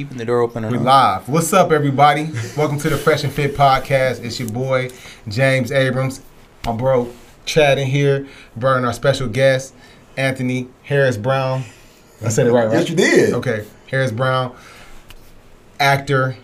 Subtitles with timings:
[0.00, 0.66] keeping the door open.
[0.66, 1.28] We live.
[1.28, 2.30] What's up, everybody?
[2.56, 4.24] Welcome to the Fresh and Fit podcast.
[4.24, 4.88] It's your boy
[5.28, 6.22] James Abrams,
[6.64, 7.12] my bro
[7.44, 9.74] Chad in here, bro, and our special guest
[10.16, 11.64] Anthony Harris Brown.
[12.24, 12.78] I said it right, right?
[12.78, 13.34] Yes, you did.
[13.34, 14.56] Okay, Harris Brown,
[15.78, 16.34] actor,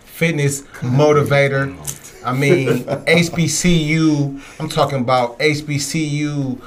[0.00, 1.76] fitness motivator.
[2.24, 4.40] I mean, HBCU.
[4.58, 6.58] I'm talking about HBCU.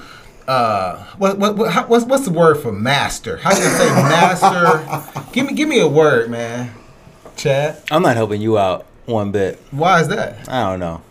[0.48, 3.38] Uh, what what, what how, what's what's the word for master?
[3.38, 5.24] How do you say master?
[5.34, 6.72] give me give me a word, man.
[7.36, 9.60] Chad, I'm not helping you out one bit.
[9.72, 10.50] why is that?
[10.50, 11.02] I don't know.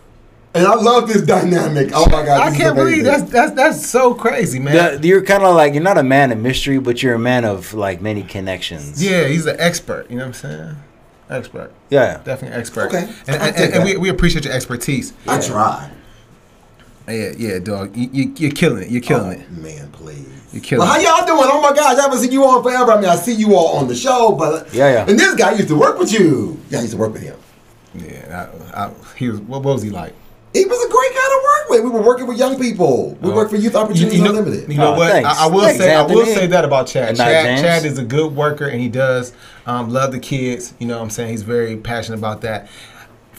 [0.52, 1.90] And I love this dynamic.
[1.94, 2.40] Oh my god!
[2.40, 5.00] I this can't believe that's that's that's so crazy, man.
[5.00, 7.44] The- you're kind of like you're not a man of mystery, but you're a man
[7.44, 9.02] of like many connections.
[9.02, 10.10] yeah, he's an expert.
[10.10, 10.76] You know what I'm saying?
[11.30, 12.20] Expert, Yeah.
[12.24, 12.86] definitely expert.
[12.88, 15.12] Okay, and, I'll and, and we, we appreciate your expertise.
[15.28, 15.92] I tried.
[17.10, 17.96] Yeah, yeah, dog.
[17.96, 18.90] You, you, you're killing it.
[18.90, 19.46] You're killing it.
[19.50, 20.26] Oh, Man, please.
[20.52, 21.48] You're killing Well, how y'all doing?
[21.52, 22.92] Oh my gosh, I haven't seen you on forever.
[22.92, 25.06] I mean, I see you all on the show, but Yeah, yeah.
[25.08, 26.58] And this guy used to work with you.
[26.70, 27.36] Yeah, I used to work with him.
[27.94, 29.40] Yeah, I, I, he was.
[29.40, 30.14] What, what was he like?
[30.52, 31.84] He was a great guy to work with.
[31.84, 33.14] We were working with young people.
[33.20, 33.34] We Oh.
[33.36, 34.68] worked for Youth Opportunities you know, Unlimited.
[34.68, 35.12] you know Oh, what?
[35.12, 35.28] thanks.
[35.28, 35.94] I, I will Thanks, say.
[35.94, 37.16] I will say that about Chad.
[37.16, 39.32] Chad, Chad is a good worker, and he does
[39.66, 40.74] um, love the kids.
[40.80, 42.68] You know, what I'm saying he's very passionate about that.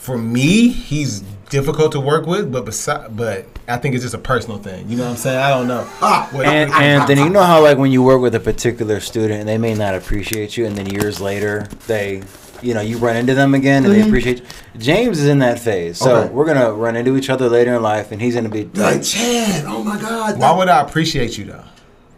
[0.02, 4.18] For me, he's difficult to work with, but besi- but I think it's just a
[4.18, 4.88] personal thing.
[4.88, 5.38] You know what I'm saying?
[5.38, 5.86] I don't know.
[6.00, 9.38] Ah, What- And Anthony, you know how like when you work with a particular student
[9.38, 12.24] and they may not appreciate you, and then years later they,
[12.62, 14.46] you know, you run into them again and they appreciate you.
[14.76, 16.32] James is in that phase, so Okay.
[16.32, 19.64] we're gonna run into each other later in life, and he's gonna be like Chad.
[19.68, 20.36] Oh my God.
[20.36, 21.62] Why would I appreciate you though?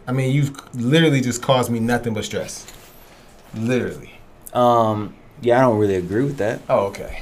[0.07, 2.65] I mean, you've literally just caused me nothing but stress.
[3.55, 4.13] Literally.
[4.55, 6.61] Um, yeah, I don't really agree with that.
[6.67, 7.21] Oh, okay.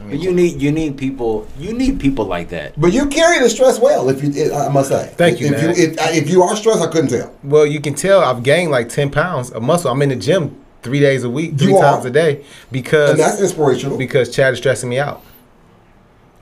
[0.00, 2.80] I But you need you need people you need people like that.
[2.80, 5.12] But you carry the stress well, if you, I must say.
[5.16, 5.64] Thank you, if man.
[5.64, 7.34] You, if, if you are stressed, I couldn't tell.
[7.42, 9.90] well, you can tell I've gained like ten pounds of muscle.
[9.90, 11.94] I'm in the gym three days a week, three You are.
[11.94, 13.98] times a day, because And that's inspirational.
[13.98, 15.22] because Chad is stressing me out.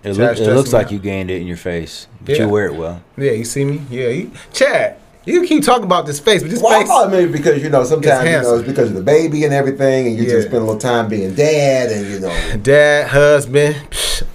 [0.04, 0.92] It, look, it looks like out.
[0.92, 2.42] you gained it in your face, but Yeah.
[2.44, 3.02] you wear it well.
[3.16, 3.80] Yeah, you see me?
[3.90, 4.96] Yeah, he, Chad.
[5.26, 6.88] You keep talking about this face, but this Well, I face.
[6.88, 10.06] thought maybe because you know sometimes you know it's because of the baby and everything,
[10.06, 10.30] and you Yeah.
[10.30, 12.32] just spend a little time being dad, and you know,
[12.62, 13.76] Dad, husband,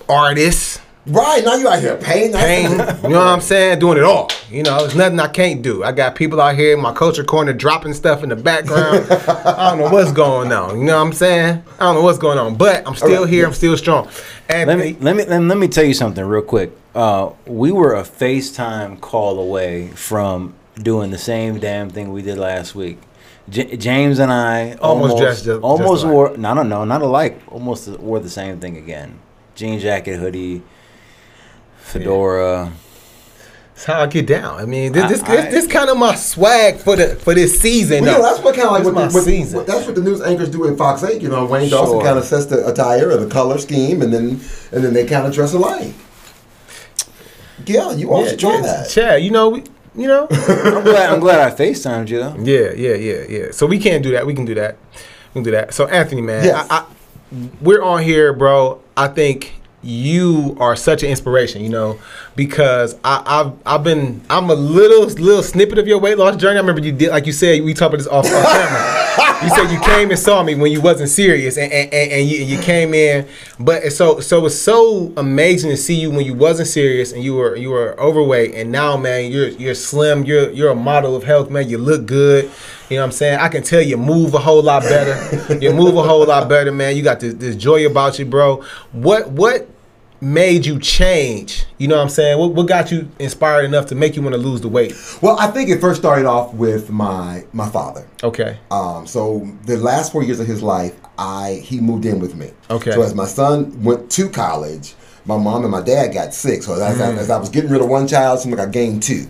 [0.09, 2.71] artist, right now you out here painting, painting.
[3.03, 3.79] you know what I'm saying?
[3.79, 4.29] Doing it all.
[4.51, 5.81] You know, there's nothing I can't do.
[5.83, 9.05] I got people out here in my culture corner dropping stuff in the background.
[9.45, 10.77] I don't know what's going on.
[10.79, 11.63] You know what I'm saying?
[11.79, 13.41] I don't know what's going on, but I'm still right, here.
[13.43, 13.47] yeah.
[13.47, 14.09] I'm still strong.
[14.49, 16.71] Let Anthony, me let me let me, let me tell you something real quick.
[16.93, 22.37] Uh, we were a FaceTime call away from doing the same damn thing we did
[22.37, 22.99] last week.
[23.49, 24.81] J- James and I Almost
[25.13, 26.13] almost dressed up, almost just alike.
[26.13, 29.19] wore no no no not alike almost wore the same thing again.
[29.55, 30.61] Jean jacket, hoodie,
[31.79, 32.71] fedora.
[33.73, 34.59] that's how I get down.
[34.59, 37.59] I mean, this this, I- this, this kind of my swag for the for this
[37.59, 38.03] season.
[38.05, 39.57] Well, you know, that's what kind of like what, my the, what, season.
[39.57, 41.21] what- that's what the news anchors do in Fox Eight.
[41.21, 44.39] You know, Wayne Dawson kind of sets the attire or the color scheme, and then
[44.71, 45.93] and then they kind of dress alike.
[47.65, 48.89] Yeah, you all should try that.
[48.89, 49.63] Chad, you know, we,
[49.95, 50.27] you know.
[50.31, 52.35] I'm glad I'm glad I FaceTimed you though.
[52.39, 53.51] Yeah, yeah, yeah, yeah.
[53.51, 54.25] So we can't do that.
[54.25, 54.77] We can do that.
[55.33, 55.73] We can do that.
[55.73, 56.67] So Anthony, man, Yes.
[56.69, 56.85] I, I,
[57.61, 58.81] we're on here, bro.
[58.97, 59.53] I think
[59.83, 61.63] you are such an inspiration.
[61.63, 61.99] You know,
[62.35, 66.57] because I, I've I've been I'm a little little snippet of your weight loss journey.
[66.57, 69.07] I remember you did like you said we talked about this off, off camera.
[69.43, 72.29] You said you came and saw me when you wasn't serious, and and, and, and
[72.29, 73.27] you, you came in.
[73.59, 77.35] But so so it's so amazing to see you when you wasn't serious and you
[77.35, 80.25] were you were overweight, and now man you're you're slim.
[80.25, 81.67] You're you're a model of health, man.
[81.69, 82.51] You look good.
[82.89, 83.39] You know what I'm saying?
[83.39, 85.57] I can tell you move a whole lot better.
[85.61, 86.95] you move a whole lot better, man.
[86.95, 88.63] You got this, this joy about you, bro.
[88.91, 89.67] What what
[90.21, 91.65] made you change?
[91.79, 92.37] You know what I'm saying?
[92.37, 94.93] What, what got you inspired enough to make you want to lose the weight?
[95.21, 98.07] Well, I think it first started off with my my father.
[98.23, 98.57] Okay.
[98.69, 102.51] Um, so the last four years of his life, I he moved in with me.
[102.69, 102.91] Okay.
[102.91, 104.93] So as my son went to college,
[105.25, 106.63] my mom and my dad got sick.
[106.63, 107.01] So as, Mm.
[107.01, 109.25] I, as I was getting rid of one child, it seemed like I gained two.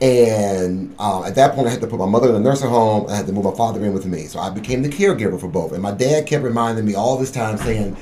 [0.00, 3.06] And um, at that point, I had to put my mother in a nursing home.
[3.08, 4.24] I had to move my father in with me.
[4.26, 5.72] So I became the caregiver for both.
[5.72, 7.96] And my dad kept reminding me all this time, saying,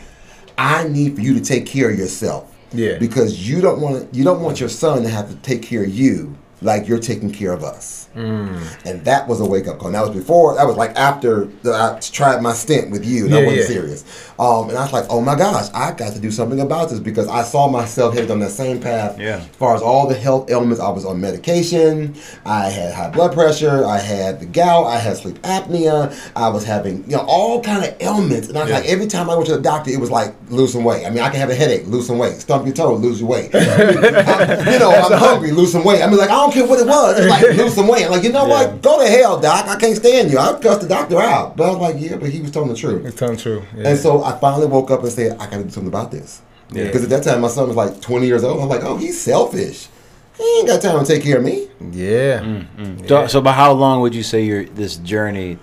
[0.61, 2.99] "I need for you to take care of yourself." Yeah.
[2.99, 5.91] Because you don't want you don't want your son to have to take care of
[5.91, 8.09] you like you're taking care of us.
[8.15, 9.89] And that was a wake up call.
[9.89, 10.55] And that was before.
[10.57, 13.27] That was like after the, I tried my stint with you.
[13.27, 13.67] And I wasn't yeah.
[13.67, 14.31] serious.
[14.39, 17.01] Um, and I was like, oh my gosh, I got to do something about this
[17.01, 19.19] because I saw myself headed on that same path.
[19.19, 19.37] Yeah.
[19.39, 22.15] As far as all the health ailments, I was on medication.
[22.45, 23.85] I had high blood pressure.
[23.87, 24.87] I had the gout.
[24.87, 26.13] I had sleep apnea.
[26.37, 28.49] I was having you know all kind of ailments.
[28.49, 28.79] And I was Yeah.
[28.79, 31.07] like, every time I went to the doctor, it was like lose some weight.
[31.07, 32.35] I mean, I can have a headache, lose some weight.
[32.41, 33.55] Stump your toe, lose your weight.
[33.55, 36.03] I- you know, I'm hungry, lose some weight.
[36.03, 37.19] I mean, like I don't don't care what it was.
[37.19, 38.00] It's like lose some weight.
[38.07, 38.67] I'm like, you know Yeah.
[38.73, 38.83] what?
[38.83, 39.67] Go to hell, doc.
[39.67, 40.39] I can't stand you.
[40.39, 41.57] I cussed the doctor out.
[41.57, 43.05] But I was like, yeah, but he was telling the truth.
[43.07, 43.63] It's untrue.
[43.77, 43.89] Yeah.
[43.91, 46.43] And so I finally woke up and said, I gotta do something about this.
[46.73, 46.85] Yeah.
[46.85, 48.61] Because at that time my son was like 20 years old.
[48.63, 49.89] I'm like, oh, he's selfish.
[50.37, 51.69] He ain't got time to take care of me.
[51.93, 52.41] yeah.
[52.41, 53.09] Mm.
[53.09, 55.59] So, so by how long would you say your this journey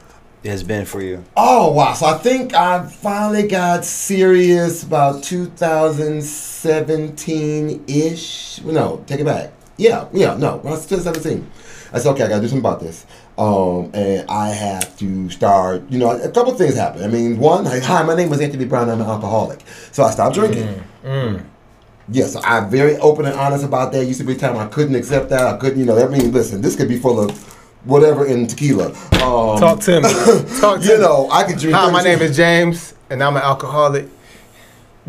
[0.46, 1.24] has been for you?
[1.36, 1.94] Oh wow!
[1.94, 8.62] So I think I finally got serious about 2017 ish.
[8.64, 9.52] No, take it back.
[9.78, 11.50] Yeah, yeah, no, when I was 2017.
[11.94, 13.06] I said, okay, I gotta do something about this.
[13.38, 15.84] Um, and I have to start.
[15.90, 17.04] You know, a couple things happened.
[17.06, 18.90] I mean, one, like, hi, my name is Anthony Brown.
[18.90, 19.62] I'm an alcoholic,
[19.92, 20.84] so I stopped drinking.
[22.10, 24.06] Yes, I'm very open and honest about that.
[24.06, 25.46] Used to be a time I couldn't accept that.
[25.46, 25.98] I couldn't, you know.
[25.98, 27.32] I mean, listen, this could be full of
[27.84, 28.88] whatever in tequila.
[29.22, 30.10] Um, Talk to me.
[30.62, 31.02] Talk to you me.
[31.04, 31.76] know, I could drink.
[31.76, 34.08] Hi, my name is James, and I'm an alcoholic.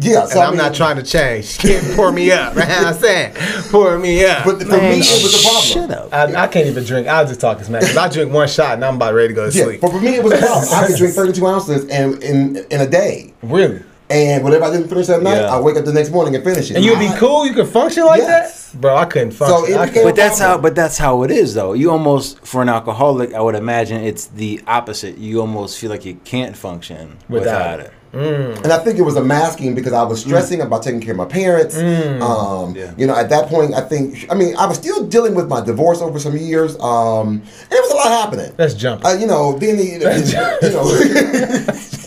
[0.01, 1.59] Yeah, so And I I'm mean, not trying to change.
[1.65, 2.55] Can't pour me up.
[2.55, 2.69] Right?
[2.69, 3.35] I'm saying,
[3.71, 4.45] pour me up.
[4.45, 5.65] But for me, it was a problem.
[5.65, 6.13] Shut up.
[6.15, 7.07] I, I can't even drink.
[7.09, 7.81] I'll just talk as man.
[7.83, 9.81] Cause I drink one shot and I'm about ready to go to Yeah, sleep.
[9.81, 10.69] but for me, it was a problem.
[10.75, 13.83] I could drink 32 ounces and in in a day, Really?
[14.11, 15.55] and whatever I didn't finish that night, Yeah.
[15.55, 16.77] I wake up the next morning and finish it.
[16.77, 17.45] And you'd be cool.
[17.47, 18.71] You could function like Yes.
[18.71, 18.97] that, bro.
[18.97, 19.75] I couldn't function.
[19.75, 20.57] it I couldn't- But that's how.
[20.59, 21.73] But that's how it is, though.
[21.75, 25.19] You almost, for an alcoholic, I would imagine it's the opposite.
[25.19, 27.93] You almost feel like you can't function Without without, it.
[28.13, 31.19] And I think it was a masking because I was stressing about taking care of
[31.19, 31.77] my parents.
[31.77, 32.93] Um, Yeah.
[32.97, 35.61] You know, at that point, I think, I mean, I was still dealing with my
[35.65, 36.79] divorce over some years.
[36.81, 38.53] Um, and there was a lot happening.
[38.59, 39.05] Let's jump.
[39.05, 39.85] Uh, you know, then the,
[40.63, 40.85] you know,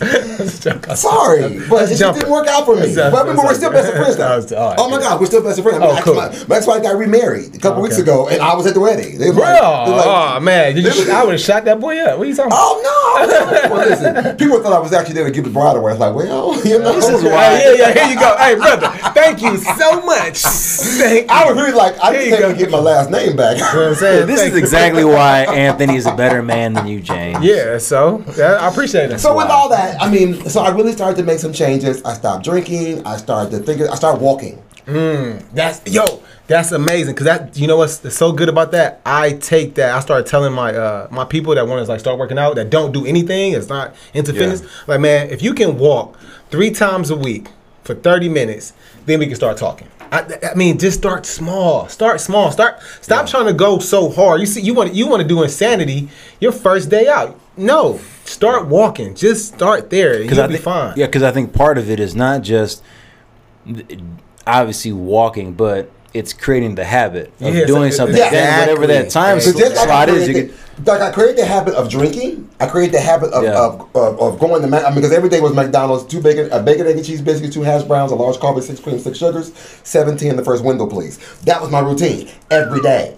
[0.02, 2.82] Let's sorry, but Let's it just didn't work out for me.
[2.82, 3.36] Let's But, it.
[3.36, 4.28] but we're still best of friends now.
[4.30, 4.98] That was- all right, oh my.
[4.98, 5.82] God, we're still best of friends.
[5.82, 6.14] I mean, Oh, cool.
[6.14, 7.82] my, my ex-wife got remarried a couple Okay.
[7.90, 9.18] weeks ago, and I was at the wedding.
[9.18, 11.98] They was Bro, like- like, oh man, Did you, I would have shot that boy
[12.00, 12.18] up.
[12.18, 12.58] What are you talking about?
[12.60, 12.80] Oh
[13.68, 13.74] no!
[13.74, 15.91] well, listen, people thought I was actually there to give the bride away.
[15.92, 18.36] I was like, well, you know, This is Hey, why- yeah, yeah, here you go.
[18.38, 20.38] Hey, brother, thank you so much.
[20.42, 22.52] Thank I was really like, I Here just you came go.
[22.52, 23.56] to get my last name back.
[23.58, 24.26] You know what I'm saying?
[24.26, 24.62] This Thank is you.
[24.64, 27.44] exactly why Anthony is a better man than you, James.
[27.44, 29.18] Yeah, so yeah, I appreciate it.
[29.20, 32.02] So with all that, I mean, so I really started to make some changes.
[32.04, 33.06] I stopped drinking.
[33.06, 33.82] I started to think.
[33.82, 34.62] I started walking.
[34.86, 37.14] Hmm, that's yo, that's amazing.
[37.14, 39.00] Cause that you know what's so good about that?
[39.06, 39.94] I take that.
[39.94, 42.70] I started telling my uh my people that want to like start working out that
[42.70, 43.52] don't do anything.
[43.52, 44.38] It's not into Yeah.
[44.40, 44.62] fitness.
[44.86, 46.18] Like man, if you can walk
[46.50, 47.48] three times a week
[47.84, 48.72] for thirty minutes,
[49.06, 49.88] then we can start talking.
[50.10, 51.88] I, I mean, just start small.
[51.88, 52.50] Start small.
[52.50, 52.80] Start.
[53.00, 54.40] Stop trying to go so hard.
[54.40, 56.08] You see, you want you want to do insanity
[56.38, 57.38] your first day out.
[57.56, 59.14] No, start walking.
[59.14, 60.20] Just start there.
[60.20, 60.94] and You'll I be fine.
[60.98, 62.82] Yeah, because I think part of it is not just
[64.46, 68.16] obviously walking, but it's creating the habit of Yeah, doing so- something.
[68.16, 70.50] Yeah, Then whatever that time So just like I slot is, you get,
[70.86, 72.48] like I created the habit of drinking.
[72.60, 73.58] I created the habit of, Yeah.
[73.58, 74.84] of, of, of going to Mac.
[74.84, 77.54] I mean, because every day was McDonald's, two bacon, a bacon, egg and cheese biscuits,
[77.54, 79.52] two hash browns, a large coffee, six cream, six sugars,
[79.84, 81.18] seventeen in the first window, please.
[81.44, 83.16] That was my routine every day.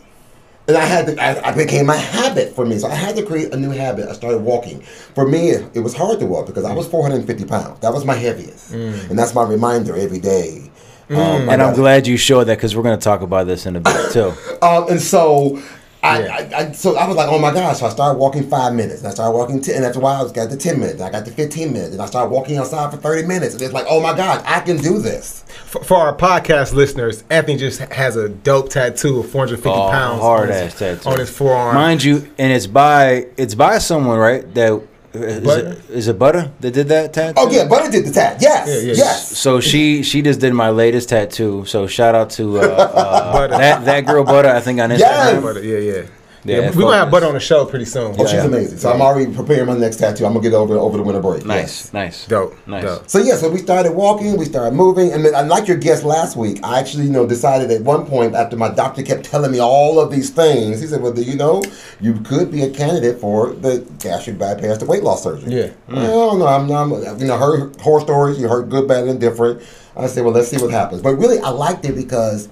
[0.67, 2.79] And I had to, I, I became a habit for me.
[2.79, 4.09] So I had to create a new habit.
[4.09, 4.81] I started walking.
[4.81, 7.81] For me, it was hard to walk because I was 450 pounds.
[7.81, 8.73] That was my heaviest.
[8.73, 9.11] Mm.
[9.11, 10.71] And that's my reminder every day.
[11.11, 13.77] Um, and I'm glad you showed that because we're going to talk about this in
[13.77, 14.33] a bit too.
[14.63, 15.61] um, and so
[16.03, 16.35] I, Yeah.
[16.35, 17.79] I, I, so I was like, oh my gosh!
[17.81, 18.99] So I started walking five minutes.
[19.01, 21.01] And I started walking ten, and after a while, I got to ten minutes.
[21.01, 23.55] And I got to fifteen minutes, and I started walking outside for thirty minutes.
[23.55, 25.45] And it's like, oh my god, I can do this.
[25.67, 30.21] For, for our podcast listeners, Anthony just has a dope tattoo of 450 Oh, pounds
[30.21, 31.09] hard on, ass tattoo.
[31.09, 31.75] on his forearm.
[31.75, 34.53] Mind you, and it's by it's by someone, right?
[34.55, 34.83] That
[35.15, 37.35] is it, is it Butter that did that tattoo?
[37.37, 38.39] Oh yeah, Butter did the tat.
[38.41, 38.95] Yes, Yeah, yeah.
[38.97, 39.37] yes.
[39.39, 41.65] So she she just did my latest tattoo.
[41.67, 43.57] So shout out to uh, uh, Butter.
[43.59, 44.49] that that girl Butter.
[44.51, 44.99] I think on Instagram.
[44.99, 45.43] Yes.
[45.43, 46.03] Butter, yeah, yeah.
[46.47, 47.11] Yeah, Yeah, we're gonna have focus.
[47.13, 48.15] butter on the show pretty soon.
[48.19, 48.45] Oh, she's Yeah.
[48.45, 48.77] amazing.
[48.79, 50.27] So I'm already preparing my next tattoo.
[50.27, 51.47] I'm gonna get over over the winter break.
[51.47, 51.91] Nice, Yes.
[51.95, 52.85] nice, Dope, nice.
[52.85, 53.03] dope.
[53.09, 56.37] So yeah, so we started walking, we started moving, and then like your guest last
[56.37, 59.59] week, I actually you know decided at one point after my doctor kept telling me
[59.61, 61.63] all of these things, he said, "Well, do you know
[62.01, 65.67] you could be a candidate for the gastric bypass, the weight loss surgery." Yeah.
[65.91, 67.19] Well, no, I'm not.
[67.21, 68.39] You know, heard horror stories.
[68.39, 69.61] You heard good, bad, and different.
[69.97, 71.01] I said, well, let's see what happens.
[71.03, 72.49] But really, I liked it because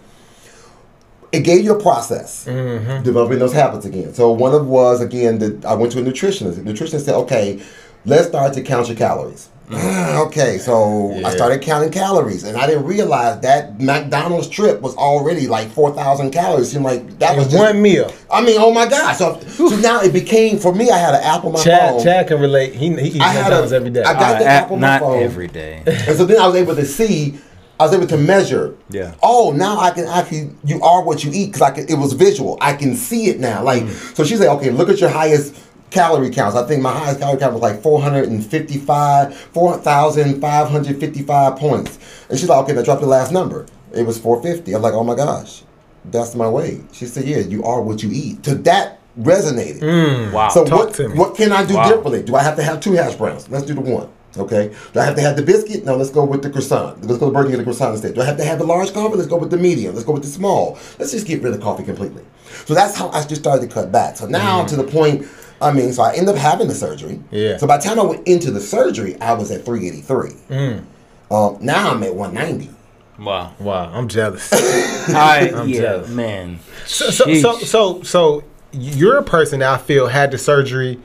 [1.33, 4.13] it gave you a process developing those habits again.
[4.15, 6.57] So one of was again that I went to a nutritionist.
[6.57, 7.63] The nutritionist said, okay,
[8.05, 9.49] let's start to count your calories.
[9.73, 15.47] okay, so I started counting calories, and I didn't realize that McDonald's trip was already
[15.47, 16.71] like four thousand calories.
[16.73, 18.13] Seemed like that was just, one meal.
[18.31, 19.17] I mean, oh my gosh!
[19.17, 20.91] So, so now it became for me.
[20.91, 22.03] I had an app on my Chad, phone.
[22.05, 22.75] Chad can relate.
[22.75, 24.03] He, he eats McDonald's a- every day.
[24.03, 25.23] I got Uh, the at- app on my not phone.
[25.23, 25.83] every day.
[25.87, 27.39] And so then I was able to see,
[27.83, 28.77] I was able to measure.
[28.91, 29.15] Yeah.
[29.23, 31.89] Oh, now I can actually, you are what you eat because I can.
[31.89, 32.57] It was visual.
[32.61, 33.63] I can see it now.
[33.65, 34.17] Like Mm.
[34.17, 35.57] so, she said, okay, look at your highest
[35.91, 36.57] calorie counts.
[36.57, 41.99] I think my highest calorie count was like 455, 4,555 points.
[42.29, 43.67] And she's like, okay, now drop the last number.
[43.93, 44.75] It was 450.
[44.75, 45.63] I'm like, oh my gosh.
[46.05, 46.81] that's my weight.
[46.93, 48.43] She said, yeah, you are what you eat.
[48.45, 50.33] To that resonated.
[50.33, 50.49] Wow.
[50.49, 51.19] So Talk what, to me.
[51.19, 51.89] what can I do Wow.
[51.89, 52.23] differently?
[52.23, 53.49] Do I have to have two hash browns?
[53.51, 54.09] Let's do the one.
[54.37, 54.75] Okay.
[54.93, 55.85] Do I have to have the biscuit?
[55.85, 57.05] No, let's go with the croissant.
[57.05, 58.15] Let's go to Burger King, get the croissant instead.
[58.15, 59.17] Do I have to have the large coffee?
[59.17, 59.95] Let's go with the medium.
[59.95, 60.79] Let's go with the small.
[60.99, 62.25] Let's just get rid of coffee completely.
[62.65, 64.17] So that's how I just started to cut back.
[64.17, 65.27] So now to the point,
[65.61, 67.21] I mean, so I end up having the surgery.
[67.31, 67.57] Yeah.
[67.59, 70.83] So by the time I went into the surgery, I was at 383.
[71.31, 72.71] Um, now I'm at 190.
[73.19, 73.55] Wow.
[73.61, 74.53] Wow, I'm jealous.
[74.53, 76.11] I I'm yeah, jealous.
[76.11, 76.59] man.
[76.87, 80.99] So, so, so, so, so you're a person that I feel had the surgery,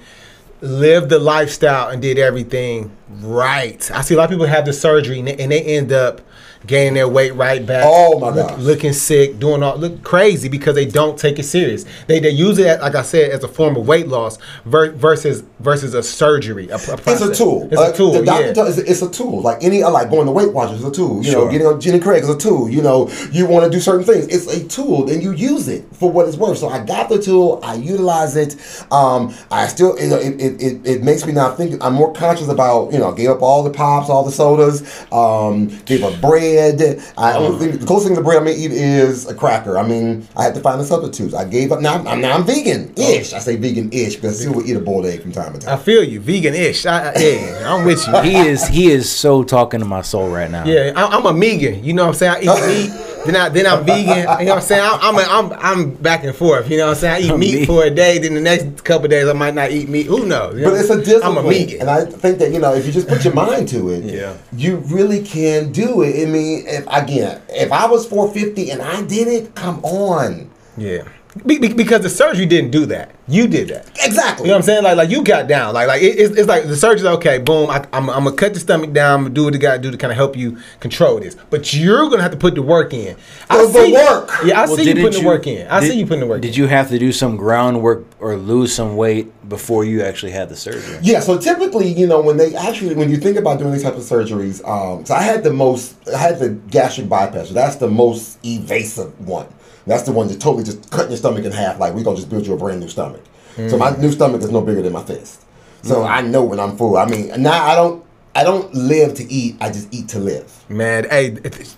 [0.62, 3.90] lived the lifestyle, and did everything right.
[3.92, 6.22] I see a lot of people have the surgery and they, end up
[6.68, 7.84] gaining their weight right back.
[7.88, 8.60] Oh, my look- gosh.
[8.60, 11.86] looking sick, doing all look crazy because they don't take it serious.
[12.08, 15.44] They they use it like I said as a form of weight loss ver- versus
[15.60, 16.68] versus a surgery.
[16.70, 17.68] A, a It's a tool.
[17.72, 18.12] It's Uh, a tool.
[18.12, 18.68] The doctor yeah.
[18.68, 19.42] it's, a, it's a tool.
[19.42, 21.18] Like any, uh, like going to Weight Watchers is a tool.
[21.24, 21.46] You Sure.
[21.46, 22.70] know, getting on Jenny Craig is a tool.
[22.70, 24.28] You know, you want to do certain things.
[24.28, 26.58] It's a tool, and you use it for what it's worth.
[26.58, 27.60] So I got the tool.
[27.64, 28.56] I utilize it.
[28.92, 31.84] Um, I still, you know, it, it, it, it makes me now think.
[31.84, 32.92] I'm more conscious about.
[32.92, 34.84] You know, gave up all the pops, all the sodas.
[35.12, 36.57] Um, gave up bread.
[36.58, 37.60] I only mm.
[37.60, 39.78] think the closest thing to bread I may eat is a cracker.
[39.78, 41.34] I mean, I had to find the substitutes.
[41.34, 41.82] I gave up.
[41.82, 43.34] Now, I'm now I'm vegan ish.
[43.34, 43.38] Oh.
[43.38, 45.60] I say vegan ish because I still will eat a boiled egg from time to
[45.60, 45.78] time.
[45.78, 46.86] I feel you, vegan-ish.
[46.86, 48.22] I, I, yeah, I'm with you.
[48.22, 50.66] He is he is so talking to my soul right now.
[50.66, 51.84] Yeah, I, I'm a vegan.
[51.84, 52.50] You know what I'm saying?
[52.50, 54.18] I eat meat, then I then I'm vegan.
[54.18, 54.82] You know what I'm saying?
[54.84, 55.22] I'm I'm, a,
[55.54, 56.70] I'm I'm back and forth.
[56.72, 57.24] You know what I'm saying?
[57.24, 59.54] I eat I'm meat for a day, then the next couple of days I might
[59.54, 60.08] not eat meat.
[60.08, 60.56] Who knows?
[60.56, 60.72] You know?
[60.72, 61.38] But it's a discipline.
[61.38, 61.82] I'm a vegan.
[61.82, 64.36] And I think that, you know, if you just put your mind to it, Yeah.
[64.54, 66.22] you really can do it.
[66.28, 70.50] I mean, if, again, if I was 450 and I did it, come on.
[70.78, 71.04] yeah.
[71.46, 73.12] Be, be- because the surgery didn't do that.
[73.28, 73.90] You did that.
[74.04, 74.46] Exactly.
[74.46, 74.84] You know what I'm saying?
[74.84, 75.74] Like, like you got down.
[75.74, 77.40] Like, like it, it's, it's like the surgery's okay.
[77.40, 77.70] Boom.
[77.70, 79.16] I, I'm, I'm gonna cut the stomach down.
[79.20, 81.36] I'm gonna do what it got to do to kind of help you control this.
[81.50, 83.18] But you're gonna have to put the work in.
[83.50, 84.30] I Put the see- work.
[84.46, 85.68] Yeah, I Well, see you didn't putting the work in.
[85.68, 86.42] I did- see you putting the work.
[86.42, 86.62] Did in.
[86.64, 90.56] you have to do some groundwork or lose some weight before you actually had the
[90.56, 90.98] surgery?
[91.02, 93.98] Yeah, so typically, you know, when they actually, when you think about doing these types
[93.98, 97.50] of surgeries, um, so I had the most, I had the gastric bypass.
[97.50, 99.48] So that's the most evasive one.
[99.88, 101.80] That's the one that totally just cutting your stomach in half.
[101.80, 103.22] Like we're gonna just build you a brand new stomach.
[103.56, 105.44] So my new stomach is no bigger than my fist.
[105.82, 106.98] So I know when I'm full.
[106.98, 108.04] I mean, now I don't,
[108.36, 109.56] I don't live to eat.
[109.60, 110.54] I just eat to live.
[110.70, 111.32] Man, hey,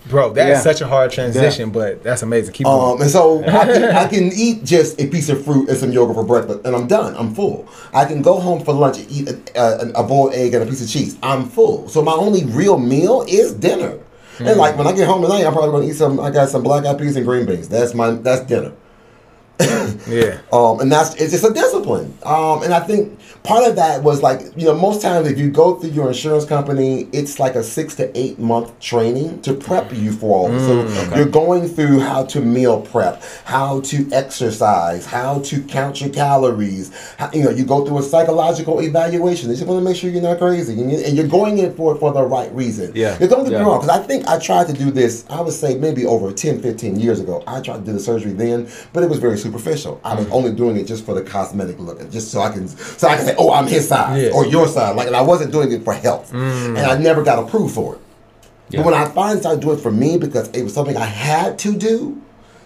[0.10, 0.62] bro, that is Yeah.
[0.62, 2.54] such a hard transition, but that's amazing.
[2.54, 2.96] Keep going.
[2.96, 5.92] Um, and so I can, I can eat just a piece of fruit and some
[5.94, 7.16] yogurt for breakfast, and I'm done.
[7.16, 7.66] I'm full.
[7.94, 10.66] I can go home for lunch and eat a, a, a boiled egg and a
[10.66, 11.18] piece of cheese.
[11.24, 11.88] I'm full.
[11.88, 14.00] So my only real meal is dinner.
[14.40, 14.78] And like mm.
[14.78, 16.20] when I get home tonight, I'm probably gonna eat some.
[16.20, 17.68] I got some black eyed peas and green beans.
[17.68, 18.74] That's my that's dinner.
[20.08, 20.40] yeah.
[20.54, 22.18] Um, and that's it's just a discipline.
[22.24, 25.50] Um, and I think part of that was like you know most times if you
[25.52, 29.92] go through your insurance company, it's like a six to eight month training to prep
[29.94, 30.50] you for all.
[30.50, 30.66] this.
[30.66, 36.10] so you're going through how to meal prep, how to exercise, how to count your
[36.12, 36.92] calories.
[37.18, 39.50] How, you know you go through a psychological evaluation.
[39.50, 41.74] They just want to make sure you're not crazy, and, you, and you're going in
[41.76, 42.94] for it for the right reason.
[42.96, 43.18] Yeah.
[43.18, 43.60] Don't get Yeah.
[43.60, 45.26] me wrong, because I think I tried to do this.
[45.30, 47.44] I would say maybe over 10, 15 years ago.
[47.46, 50.00] I tried to do the surgery then, but it was very superficial.
[50.04, 50.32] I was Mm.
[50.34, 53.26] only doing it just for the cosmetic look, just so I can so I can
[53.26, 54.32] say, oh, I'm his size Yeah.
[54.32, 54.96] Or your size.
[54.96, 58.02] Like, and I wasn't doing it for health, and I never got approved for it.
[58.70, 58.80] Yeah.
[58.84, 61.58] But when I finally started doing it for me because it was something I had
[61.60, 62.22] to do.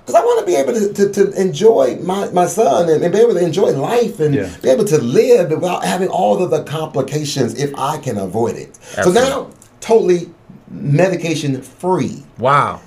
[0.06, 3.14] Because I want to be able to, to, to enjoy my, my son and, and
[3.14, 4.50] be able to enjoy life and Yeah.
[4.62, 8.78] be able to live without having all of the complications if I can avoid it.
[8.98, 9.22] Absolutely.
[9.22, 9.48] So now,
[9.80, 10.30] totally
[10.70, 12.24] medication free.
[12.38, 12.82] Wow.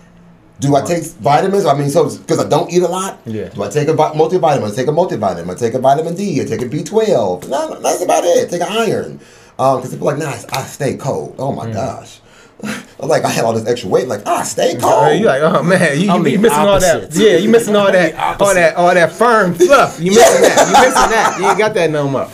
[0.59, 1.67] Do I take vitamins?
[1.67, 3.21] I mean, so because I don't eat a lot.
[3.27, 3.49] Yeah.
[3.51, 4.73] Do I take a vi- multivitamin?
[4.73, 5.51] I take a multivitamin.
[5.51, 6.41] I take a vitamin D.
[6.41, 7.49] I take a B twelve.
[7.49, 8.49] No, that's about it.
[8.51, 9.21] Take an iron.
[9.57, 11.35] Because people are like, nah, I stay cold.
[11.39, 11.57] Oh Mm.
[11.57, 12.21] my gosh.
[12.65, 14.09] I'm like, I had all this extra weight.
[14.09, 15.19] Like, ah, stay cold.
[15.21, 17.15] You're like, oh man, you, I'm you the missing all that?
[17.15, 20.01] Yeah, you missing all that, all that, all that firm fluff.
[20.01, 20.67] You missing that?
[20.67, 21.37] You missing that?
[21.39, 22.31] You ain't got that no more.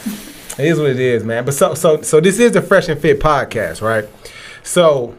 [0.58, 1.44] It is what it is, man.
[1.44, 4.08] But so, so, so this is the Fresh and Fit podcast, right?
[4.62, 5.16] So,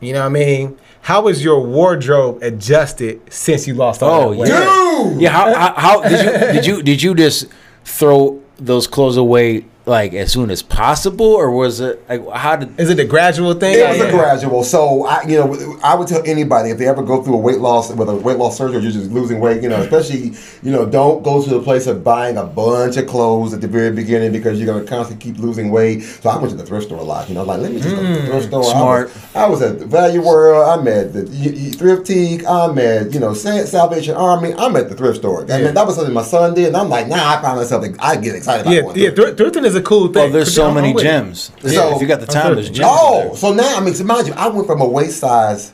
[0.00, 0.78] you know what I mean?
[1.06, 4.48] How has your wardrobe adjusted since you lost all Oh that weight?
[4.48, 5.20] yeah, Dude!
[5.20, 5.30] yeah.
[5.30, 7.46] How, how, how did you did you did you just
[7.84, 12.78] throw those clothes away like as soon as possible, or was it like how did?
[12.78, 13.78] Is it a gradual thing?
[13.78, 14.04] It was Yeah.
[14.04, 14.64] a gradual.
[14.64, 17.58] So I, you know, I would tell anybody if they ever go through a weight
[17.60, 20.86] loss, whether weight loss surgery or you're just losing weight, you know, especially, you know,
[20.86, 24.32] don't go to the place of buying a bunch of clothes at the very beginning
[24.32, 26.02] because you're gonna constantly keep losing weight.
[26.02, 27.28] So I went to the thrift store a lot.
[27.28, 28.64] You know, like let me just go to the thrift mm, store.
[28.64, 29.06] I smart.
[29.14, 30.68] was, I was at the Value World.
[30.68, 32.44] I'm at the y- y- Thriftique.
[32.44, 34.52] I'm at you know Sa- Salvation Army.
[34.58, 35.44] I'm at the thrift store.
[35.48, 35.64] I Yeah.
[35.66, 37.84] mean, that was something my son did, and I'm like, nah, I found myself.
[38.00, 39.10] I get excited about Yeah, going yeah.
[39.10, 39.38] thrift.
[39.38, 40.14] Thr- thrifting is a cool thing.
[40.14, 41.08] Well, there's so I'm many with it.
[41.08, 41.52] gems.
[41.60, 42.74] So- if you got the time, there's thrifting.
[42.74, 42.88] gems.
[42.90, 45.72] Oh, so now I mean, so mind you, I went from a waist size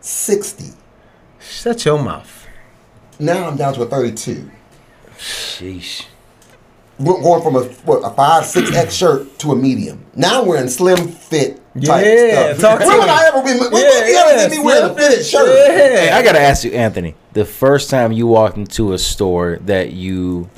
[0.00, 0.72] sixty
[1.40, 2.46] Shut your mouth.
[3.18, 4.50] now I'm down to a 32.
[5.18, 6.04] Sheesh.
[6.98, 10.04] We're going from a what, a five six X shirt to a medium.
[10.14, 12.60] Now we're in slim fit type Yeah, stuff.
[12.60, 13.10] talk to would me.
[13.10, 13.50] I ever be?
[13.58, 14.12] When, when Yeah, you
[14.42, 15.26] yeah, me wearing a fitted fit.
[15.26, 15.46] shirt?
[15.48, 17.14] Hey, I gotta ask you, Anthony.
[17.34, 20.48] The first time you walked into a store that you,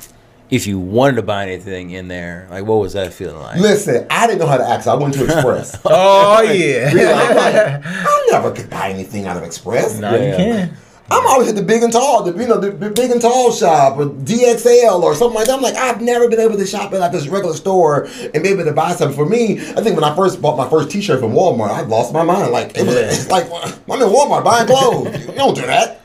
[0.49, 3.59] if you wanted to buy anything in there, like what was that feeling like?
[3.59, 4.85] Listen, I didn't know how to ask.
[4.85, 5.79] so I went to Express.
[5.85, 6.91] Oh yeah.
[6.91, 9.99] Really, I'm like, I never could buy anything out of Express.
[9.99, 10.75] no, you can.
[11.11, 13.51] I'm always at the big and tall, the you know the, the big and tall
[13.51, 15.55] shop or DXL or something like that.
[15.55, 18.49] I'm like, I've never been able to shop at like this regular store and be
[18.49, 19.15] able to buy something.
[19.15, 22.13] For me, I think when I first bought my first T-shirt from Walmart, I lost
[22.13, 22.51] my mind.
[22.51, 22.95] Like it was
[23.27, 23.31] Yeah.
[23.33, 23.45] like
[23.89, 25.25] I'm in Walmart buying clothes.
[25.25, 25.98] you don't do that.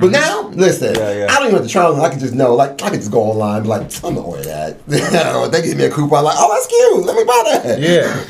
[0.00, 1.26] But now, listen, Yeah, yeah.
[1.30, 2.00] I don't even have to try on.
[2.00, 4.42] I can just know, like, I can just go online, be like, I'm gonna order
[4.44, 4.84] that.
[4.86, 7.04] they give me a coupon, like, oh, that's cute.
[7.06, 7.78] Let me buy that.
[7.80, 8.24] Yeah.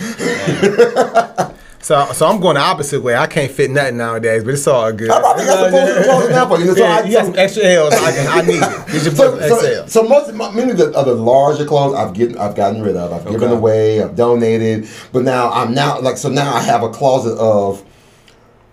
[1.80, 3.16] so so I'm going the opposite way.
[3.16, 5.10] I can't fit nothing nowadays, but it's all good.
[5.10, 6.74] I probably got some clothes- clothes now for you.
[6.74, 7.94] So Yeah, I- you got some extra L's.
[7.94, 9.04] I, can, I need it.
[9.04, 9.88] Your So, so, so, XL.
[9.88, 12.96] so most of my, many of the other larger clothes I've given I've gotten rid
[12.96, 13.12] of.
[13.12, 14.02] I've given away.
[14.02, 14.88] I've donated.
[15.12, 17.82] But now I'm now like so now I have a closet of.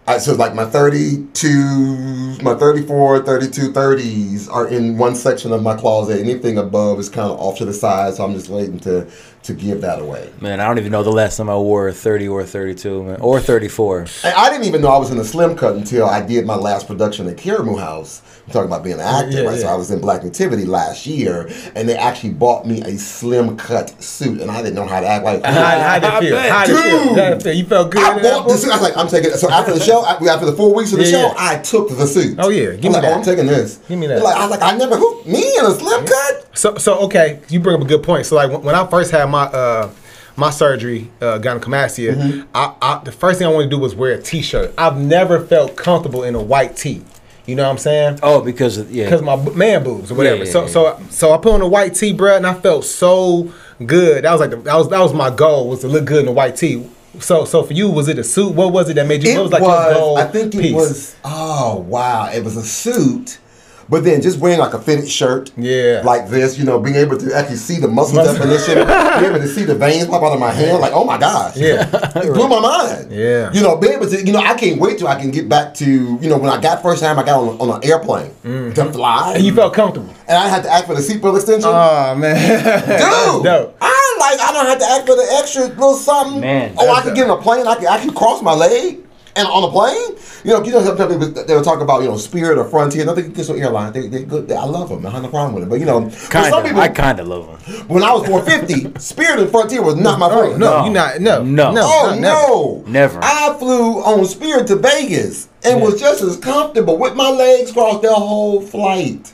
[0.08, 5.76] I, so like my 32, my 34, 32, 30s are in one section of my
[5.76, 6.20] closet.
[6.20, 9.08] Anything above is kind of off to the side, so I'm just waiting to
[9.46, 10.32] to give that away.
[10.42, 13.22] Man, I don't even know the last time I wore a 30 or 32, man,
[13.22, 14.00] or 34.
[14.00, 16.56] And I didn't even know I was in a slim cut until I did my
[16.56, 18.22] last production at Karamu House.
[18.46, 19.60] I'm talking about being an actor, Yeah, right?
[19.60, 19.68] So.
[19.68, 23.90] I was in Black Nativity last year, and they actually bought me a slim cut
[24.04, 25.44] suit, and I didn't know how to act like.
[25.44, 26.38] How, how did I it feel?
[26.38, 27.16] How did it feel?
[27.16, 27.18] Dude.
[27.18, 27.54] It feel?
[27.54, 28.04] You felt good.
[28.04, 28.72] I in bought the suit.
[28.72, 29.32] I was like, I'm taking.
[29.32, 31.34] So after the show, after the four weeks of the Yeah, show, yeah.
[31.38, 32.36] I took the suit.
[32.40, 32.76] Oh, yeah.
[32.76, 33.12] Give I'm me like, that.
[33.14, 33.78] Oh, I'm taking this.
[33.88, 34.22] Give me that.
[34.22, 36.48] Like I was like, I never who me in a slim cut.
[36.58, 38.26] So so okay, you bring up a good point.
[38.28, 39.90] So like when, when I first had my uh
[40.38, 42.48] my surgery, uh, gynecomastia, Mm-hmm.
[42.54, 44.74] I, I the first thing I wanted to do was wear a t-shirt.
[44.78, 47.04] I've never felt comfortable in a white tee.
[47.46, 48.20] You know what I'm saying?
[48.24, 49.06] Oh, because of, yeah.
[49.06, 50.38] because my man boobs or whatever.
[50.38, 50.68] Yeah, yeah, so yeah.
[50.68, 53.54] so so I put on a white tee, bruh, and I felt so
[53.86, 54.24] good.
[54.24, 56.28] That was like the, that was that was my goal was to look good in
[56.28, 56.90] a white tee.
[57.20, 58.56] So so for you, was it a suit?
[58.56, 59.30] What was it that made you?
[59.30, 60.18] It what was, was your goal?
[60.18, 60.74] I think it piece?
[60.74, 61.16] was.
[61.24, 62.30] Oh wow!
[62.32, 63.38] It was a suit,
[63.90, 65.52] but then just wearing like a fitted shirt.
[65.58, 66.02] Yeah.
[66.04, 68.34] Like this, you know, being able to actually see the muscle Muscle.
[68.34, 68.76] definition,
[69.20, 70.80] being able to see the veins pop out of my hand.
[70.80, 71.56] Like, oh my gosh!
[71.58, 71.90] Yeah.
[72.16, 73.12] it blew my mind.
[73.12, 73.52] Yeah.
[73.54, 75.74] You know, being able to, you know, I can't wait till I can get back
[75.76, 78.74] to, you know, when I got first time I got on, on an airplane mm-hmm.
[78.74, 80.14] to fly, and you felt comfortable.
[80.28, 81.70] and I had to ask for the seatbelt extension.
[81.72, 83.78] Oh man, Dude, Dope.
[83.82, 86.42] I like I don't have to ask for the extra little something.
[86.42, 87.68] Man, oh, I that's could get in a plane.
[87.68, 89.05] I could actually cross my leg
[89.36, 90.18] and on a plane.
[90.44, 93.04] You know, you know, sometimes people, they will talk about you know Spirit or Frontier.
[93.06, 93.94] Nothing against some airline.
[93.94, 94.52] They they good.
[94.52, 95.06] I love them.
[95.06, 95.70] I have no problem with it.
[95.70, 96.66] But you know, for Kind some of.
[96.66, 97.88] people, I kind of love them.
[97.88, 100.60] when I was 450, Spirit and Frontier was not my Oh, friend.
[100.60, 100.86] no, No.
[100.86, 101.72] you not no No.
[101.72, 103.20] no Oh no, Never.
[103.24, 108.02] I flew on Spirit to Vegas and was just as comfortable with my legs crossed
[108.04, 109.34] the whole flight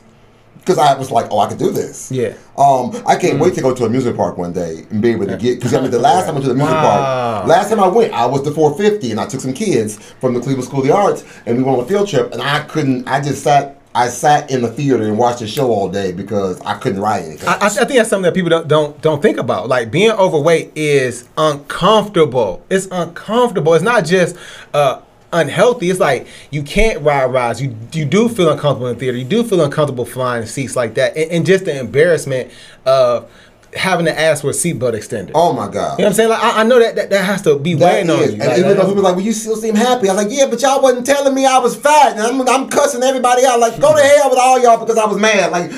[0.61, 2.11] because I was like, oh, I could do this.
[2.11, 2.33] Yeah.
[2.57, 5.25] Um, I can't wait to go to a music park one day and be able
[5.27, 7.37] to get because I mean the last time I went to the music Wow.
[7.39, 10.33] park, last time I went, I was the 450 and I took some kids from
[10.33, 12.61] the Cleveland School of the Arts and we went on a field trip and I
[12.63, 13.07] couldn't.
[13.07, 13.77] I just sat.
[13.93, 17.25] I sat in the theater and watched the show all day because I couldn't ride
[17.25, 17.49] anything.
[17.49, 19.67] I, I I think that's something that people don't, don't don't think about.
[19.67, 22.63] Like being overweight is uncomfortable.
[22.69, 23.73] It's uncomfortable.
[23.73, 24.37] It's not just
[24.73, 25.01] uh,
[25.33, 25.89] unhealthy.
[25.89, 27.61] It's like you can't ride rides.
[27.61, 29.17] You you do feel uncomfortable in theater.
[29.17, 32.51] You do feel uncomfortable flying seats like that, and, and just the embarrassment
[32.85, 33.29] of
[33.73, 35.31] having to ask for a seatbelt extender.
[35.33, 35.97] oh my god!
[35.97, 36.29] You know what I'm saying?
[36.29, 38.25] Like I, I know that, that that has to be That weighing on you.
[38.31, 40.09] And Like, even though people like, well, you still seem happy.
[40.09, 42.17] I was like, yeah, but y'all wasn't telling me I was fat.
[42.17, 43.59] And I'm, I'm cussing everybody out.
[43.59, 45.51] Like, go to hell with all y'all because I was mad.
[45.51, 45.71] Like,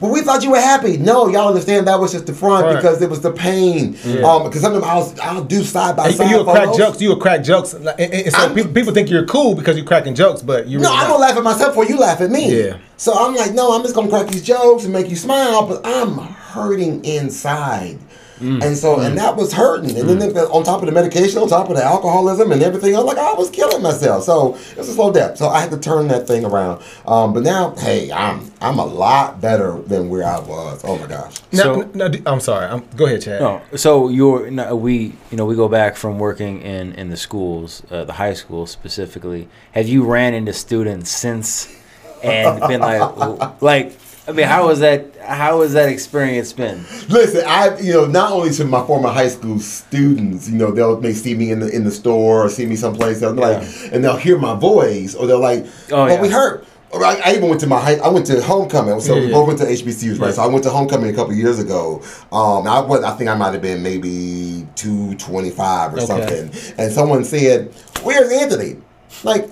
[0.00, 0.96] but we thought you were happy.
[0.96, 2.76] No, y'all understand that was just the front Right.
[2.76, 3.96] because it was the pain.
[4.24, 6.30] Um, because sometimes I'll, I'll do side by And side.
[6.30, 6.76] you would crack photos.
[6.78, 7.00] jokes.
[7.00, 7.72] You crack jokes.
[7.74, 10.78] And, and so I'm- people, people think you're cool because you're cracking jokes, but you
[10.78, 11.10] No, really I'm not.
[11.12, 12.64] gonna laugh at myself before you laugh at me.
[12.66, 12.76] Yeah.
[12.96, 15.80] So I'm like, no, I'm just gonna crack these jokes and make you smile, but
[15.84, 17.98] I'm hurting inside.
[18.40, 18.62] Mm.
[18.62, 19.96] And so, and that was hurting.
[19.98, 22.98] And then on top of the medication, on top of the alcoholism and everything, I
[22.98, 24.24] was like, I was killing myself.
[24.24, 25.38] So it was a slow death.
[25.38, 26.82] So I had to turn that thing around.
[27.06, 30.82] Um, but now, hey, I'm I'm a lot better than where I was.
[30.84, 31.34] Oh my gosh.
[31.52, 32.66] No, So- no, no, I'm sorry.
[32.66, 33.40] I'm, go ahead, Chad.
[33.40, 37.16] No, so you're no, we you know we go back from working in in the
[37.16, 39.48] schools, uh, the high school specifically.
[39.72, 41.74] Have you ran into students since
[42.22, 43.92] and been like like
[44.28, 46.84] I mean how was that how has that experience been?
[47.08, 51.00] Listen, I you know not only to my former high school students, you know they'll
[51.00, 53.62] may see me in the in the store or see me someplace, they'll be like,
[53.92, 56.20] and they'll hear my voice or they're like, Oh, oh, yeah.
[56.20, 56.66] we heard.
[56.94, 59.00] I, I even went to my high, I went to homecoming.
[59.00, 60.32] So Yeah, we both went to HBCUs, right?
[60.32, 62.00] So I went to homecoming a couple years ago.
[62.32, 66.06] Um, I was, I think I might have been maybe two twenty five or Okay.
[66.06, 66.74] something.
[66.78, 68.78] And someone said, "Where's Anthony?"
[69.24, 69.50] Like,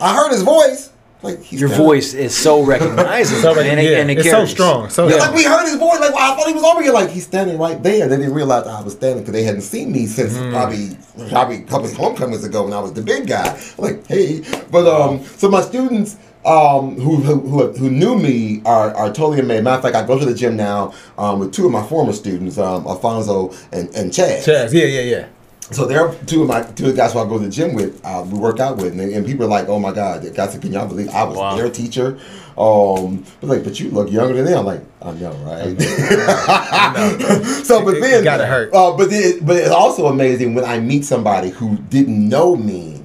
[0.00, 0.90] I heard his voice.
[1.26, 4.18] Like he's Your kinda- voice is so recognizable, So, like, and, it, yeah, and it
[4.18, 4.88] it's so strong.
[4.90, 5.98] So Yeah, like we heard his voice.
[6.00, 6.92] Like well, I thought he was over here.
[6.92, 8.08] Like he's standing right there.
[8.08, 10.52] They didn't realize I was standing because they hadn't seen me since Mm.
[10.52, 10.96] probably
[11.30, 13.58] probably a couple of homecomings ago when I was the big guy.
[13.78, 16.16] Like hey, but um, so my students.
[16.44, 19.64] Um, who, who, who, who knew me are, are totally amazed.
[19.64, 22.12] Matter of fact, I go to the gym now um, with two of my former
[22.12, 24.44] students, um, Alfonso and, and Chad.
[24.44, 25.26] Chaz, yeah, yeah, yeah.
[25.72, 27.74] So they're two of my two of the guys who I go to the gym
[27.74, 28.00] with.
[28.04, 30.72] Uh, we work out with, and, and people are like, "Oh my god, guys, can
[30.72, 31.56] y'all believe I was Wow.
[31.56, 32.18] their teacher?"
[32.56, 34.60] Um, but like, but you look younger than them.
[34.60, 35.76] I'm like, I know, right?
[37.64, 38.72] so, but It- it then gotta hurt.
[38.72, 43.02] Uh, but then, but it's also amazing when I meet somebody who didn't know me.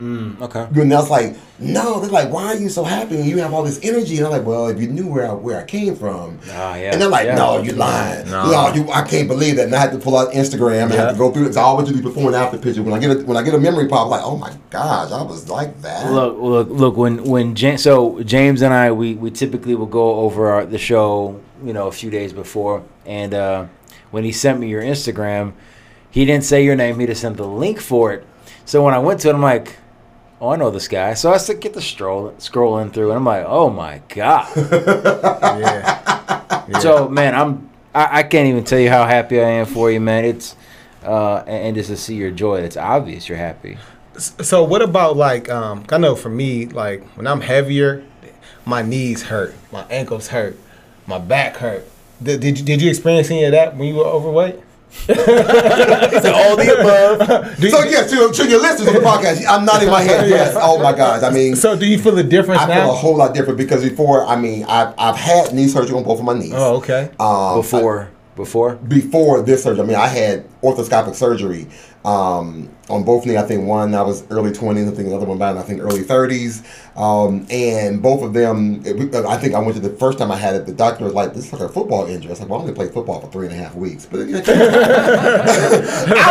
[0.00, 0.66] Mm, okay.
[0.80, 3.16] And that's like, no, they're like, why are you so happy?
[3.16, 4.16] And you have all this energy.
[4.16, 6.38] And I'm like, well, if you knew where I, where I came from.
[6.50, 6.92] Ah, yeah.
[6.92, 7.34] And they're like, Yeah.
[7.34, 8.28] no, you're lying.
[8.30, 8.50] No.
[8.50, 9.66] No, you, I can't believe that.
[9.66, 11.04] And I had to pull out Instagram and I Yeah.
[11.06, 11.54] had to go through it.
[11.54, 12.82] So I always do the before and after picture.
[12.82, 15.12] When I get a, when I get a memory pop, I'm like, oh my gosh,
[15.12, 16.10] I was like that.
[16.10, 16.96] Look, look, look.
[16.96, 20.78] When when James, so James and I, we we typically will go over our, the
[20.78, 22.82] show, you know, a few days before.
[23.04, 23.66] And uh,
[24.10, 25.52] when he sent me your Instagram,
[26.10, 26.98] he didn't say your name.
[26.98, 28.24] He just sent the link for it.
[28.64, 29.76] So when I went to it, I'm like,
[30.40, 31.14] oh, I know this guy.
[31.14, 34.48] So I said, get the stroll scrolling through, and I'm like, oh my god.
[34.56, 35.96] yeah.
[36.68, 36.78] Yeah.
[36.78, 40.00] So man, I'm I, I can't even tell you how happy I am for you,
[40.00, 40.24] man.
[40.24, 40.54] It's
[41.02, 43.78] uh, and, just to see your joy, it's obvious you're happy.
[44.16, 48.04] So what about like um I know for me like when I'm heavier,
[48.64, 50.56] my knees hurt, my ankles hurt,
[51.06, 51.88] my back hurt.
[52.22, 54.60] Did, did you did you experience any of that when you were overweight?
[55.08, 57.58] All the above.
[57.62, 60.28] You- so yeah, to, to your listeners on the podcast, I'm nodding my head.
[60.28, 60.54] Yes.
[60.58, 61.22] Oh my gosh.
[61.22, 62.90] I mean, so do you feel the difference I feel now?
[62.90, 66.18] a whole lot different because before, I mean, I've, I've had knee surgery on both
[66.18, 66.52] of my knees.
[66.54, 67.10] oh, okay.
[67.18, 68.76] Um, Before before.
[68.76, 71.66] before this surgery, I mean, I had orthoscopic surgery
[72.04, 73.36] um, on both knees.
[73.36, 75.80] I think one I was early 20s, I think the other one about I think
[75.80, 76.62] early 30s.
[76.96, 80.36] Um, and both of them, it- I think I went to the first time I
[80.36, 82.28] had it, the doctor was like, this is like a football injury.
[82.28, 84.06] I was like, well, I only played football for three and a half weeks.
[84.06, 84.24] But I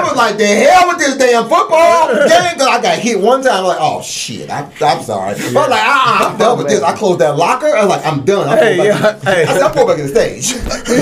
[0.04, 2.54] was like, the hell with this damn football game?
[2.54, 3.60] Because I got hit one time.
[3.60, 5.34] I'm like, oh shit, I, I'm sorry.
[5.36, 6.82] But I was like, uh-uh, I'm done with this.
[6.84, 7.68] I closed that locker.
[7.68, 8.48] I was like, I'm done.
[8.50, 9.44] I'm Hey, yeah, hey.
[9.44, 10.54] I said, I'm going back to the stage.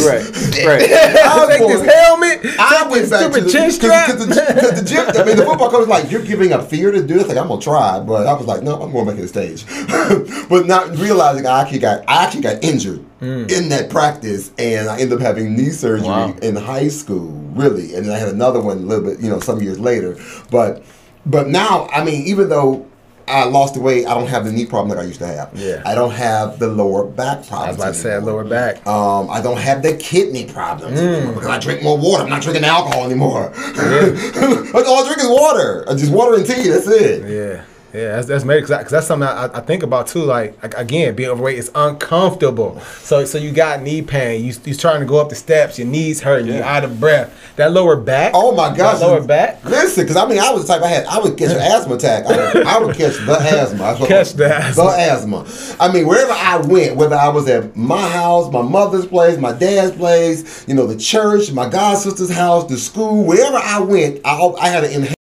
[0.06, 0.22] Right,
[0.66, 0.90] right.
[0.92, 2.40] I Take this helmet.
[2.60, 4.08] I went back to the chin strap.
[4.08, 5.06] because the, gym.
[5.10, 7.38] I mean, the football coach was like, "You're giving up fear to do this." Like,
[7.38, 9.66] I'm gonna try, but I was like, "No, I'm going back to the stage."
[10.50, 15.00] but not realizing I actually got, I actually got injured in that practice, and I
[15.00, 16.36] ended up having knee surgery Wow.
[16.42, 19.40] in high school, really, and then I had another one a little bit, you know,
[19.40, 20.18] some years later.
[20.52, 20.84] But,
[21.26, 22.86] but now, I mean, even though.
[23.28, 24.06] I lost the weight.
[24.08, 25.52] I don't have the knee problem that I used to have.
[25.54, 25.82] Yeah.
[25.86, 27.68] I don't have the lower back problem.
[27.68, 28.86] I was about to say lower back.
[28.88, 31.34] Um, I don't have the kidney problems Mm.
[31.34, 32.24] because I drink more water.
[32.24, 33.48] I'm not drinking alcohol anymore.
[33.56, 35.86] All I drink is water.
[35.92, 36.70] Just water and tea.
[36.70, 37.30] That's it.
[37.30, 37.64] Yeah.
[37.98, 40.24] Yeah, that's, that's major because that's something I, I think about too.
[40.24, 42.80] Like again, being overweight is uncomfortable.
[43.00, 44.46] So so you got knee pain.
[44.46, 45.80] You you trying to go up the steps.
[45.80, 46.46] Your knees hurting.
[46.46, 47.34] You're out of breath.
[47.56, 48.34] That lower back.
[48.36, 49.00] Oh my gosh.
[49.00, 49.66] That lower back.
[49.66, 51.06] Listen, because I mean, I was the type I had.
[51.06, 52.26] I would catch an asthma attack.
[52.28, 54.08] I would, I would catch the asthma.
[54.08, 54.84] Catch the asthma.
[54.84, 55.76] The asthma.
[55.80, 59.54] I mean, wherever I went, whether I was at my house, my mother's place, my
[59.54, 64.22] dad's place, you know, the church, my god sister's house, the school, wherever I went,
[64.24, 65.14] I hope I had an inhale.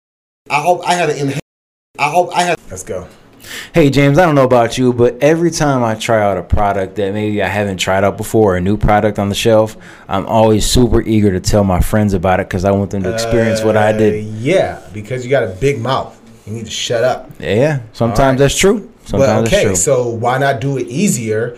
[0.50, 1.43] I hope I had an inhale.
[1.96, 2.59] I hope I had.
[2.70, 3.07] Let's go.
[3.72, 6.96] Hey James, I don't know about you, but every time I try out a product
[6.96, 9.76] that maybe I haven't tried out before, or a new product on the shelf,
[10.09, 13.12] I'm always super eager to tell my friends about it because I want them to
[13.12, 14.24] experience what I Uh, did.
[14.24, 16.20] yeah, because you got a big mouth.
[16.46, 17.30] You need to shut up.
[17.38, 18.38] Yeah, sometimes Alright.
[18.38, 18.90] that's true.
[19.04, 21.57] Sometimes Well, okay, so why not do it easier?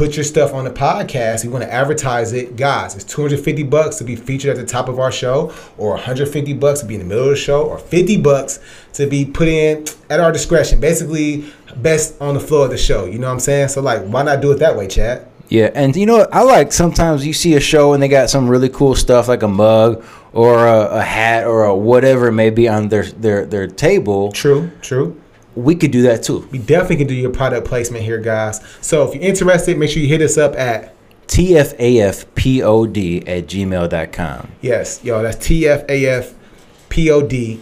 [0.00, 1.44] Put your stuff on the podcast.
[1.44, 2.94] You want to advertise it, guys.
[2.94, 6.80] It's 250 bucks to be featured at the top of our show, or 150 bucks
[6.80, 8.60] to be in the middle of the show, or 50 bucks
[8.94, 10.80] to be put in at our discretion.
[10.80, 11.44] Basically,
[11.76, 13.04] best on the floor of the show.
[13.04, 13.68] You know what I'm saying?
[13.68, 15.28] So, like, why not do it that way, Chad?
[15.50, 16.32] Yeah, and you know what?
[16.32, 19.42] I like sometimes you see a show and they got some really cool stuff like
[19.42, 23.44] a mug or a, a hat or a whatever it may be on their their
[23.44, 24.32] their table.
[24.32, 25.19] True, true.
[25.56, 26.46] We could do that too.
[26.52, 28.60] We definitely can do your product placement here, guys.
[28.80, 30.94] So, if you're interested, make sure you hit us up at
[31.26, 34.48] TFAFPOD at gmail.com.
[34.60, 36.34] Yes, y'all, that's TFAFPOD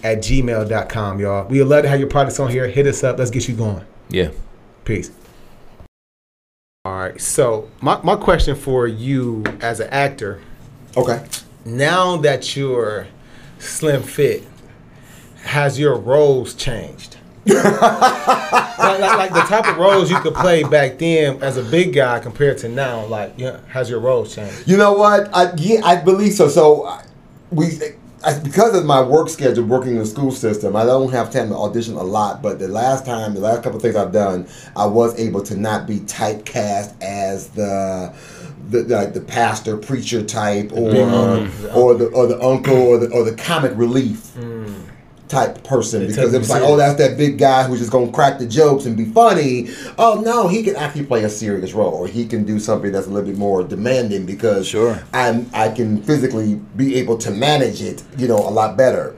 [0.04, 1.46] at gmail.com, y'all.
[1.48, 2.66] We would love to have your products on here.
[2.68, 3.18] Hit us up.
[3.18, 3.84] Let's get you going.
[4.08, 4.30] Yeah.
[4.84, 5.10] Peace.
[6.84, 7.20] All right.
[7.20, 10.40] So, my, my question for you as an actor
[10.96, 11.22] Okay.
[11.66, 13.06] now that you're
[13.58, 14.44] slim fit,
[15.42, 17.17] has your roles changed?
[17.54, 21.94] Like, like, like the type of roles you could play back then as a big
[21.94, 24.68] guy compared to now, like, yeah, has your roles changed?
[24.68, 25.28] You know what?
[25.34, 26.48] I, yeah, I believe so.
[26.48, 26.98] So
[27.50, 27.78] we
[28.24, 31.50] I, because of my work schedule, working in the school system, I don't have time
[31.50, 32.42] to audition a lot.
[32.42, 35.56] But the last time, the last couple of things I've done, I was able to
[35.56, 38.14] not be typecast as the.
[38.70, 40.90] The, like the pastor preacher type or
[41.74, 44.47] or the or the uncle or the or the comic relief mm.
[45.28, 48.10] Type person They because it was like oh that's that big guy who's just gonna
[48.10, 49.68] crack the jokes and be funny.
[49.98, 53.06] Oh no he can actually play a serious role or he can do something that's
[53.06, 54.98] a little bit more demanding because Sure.
[55.12, 59.16] I'm I can physically be able to manage it you know a lot better.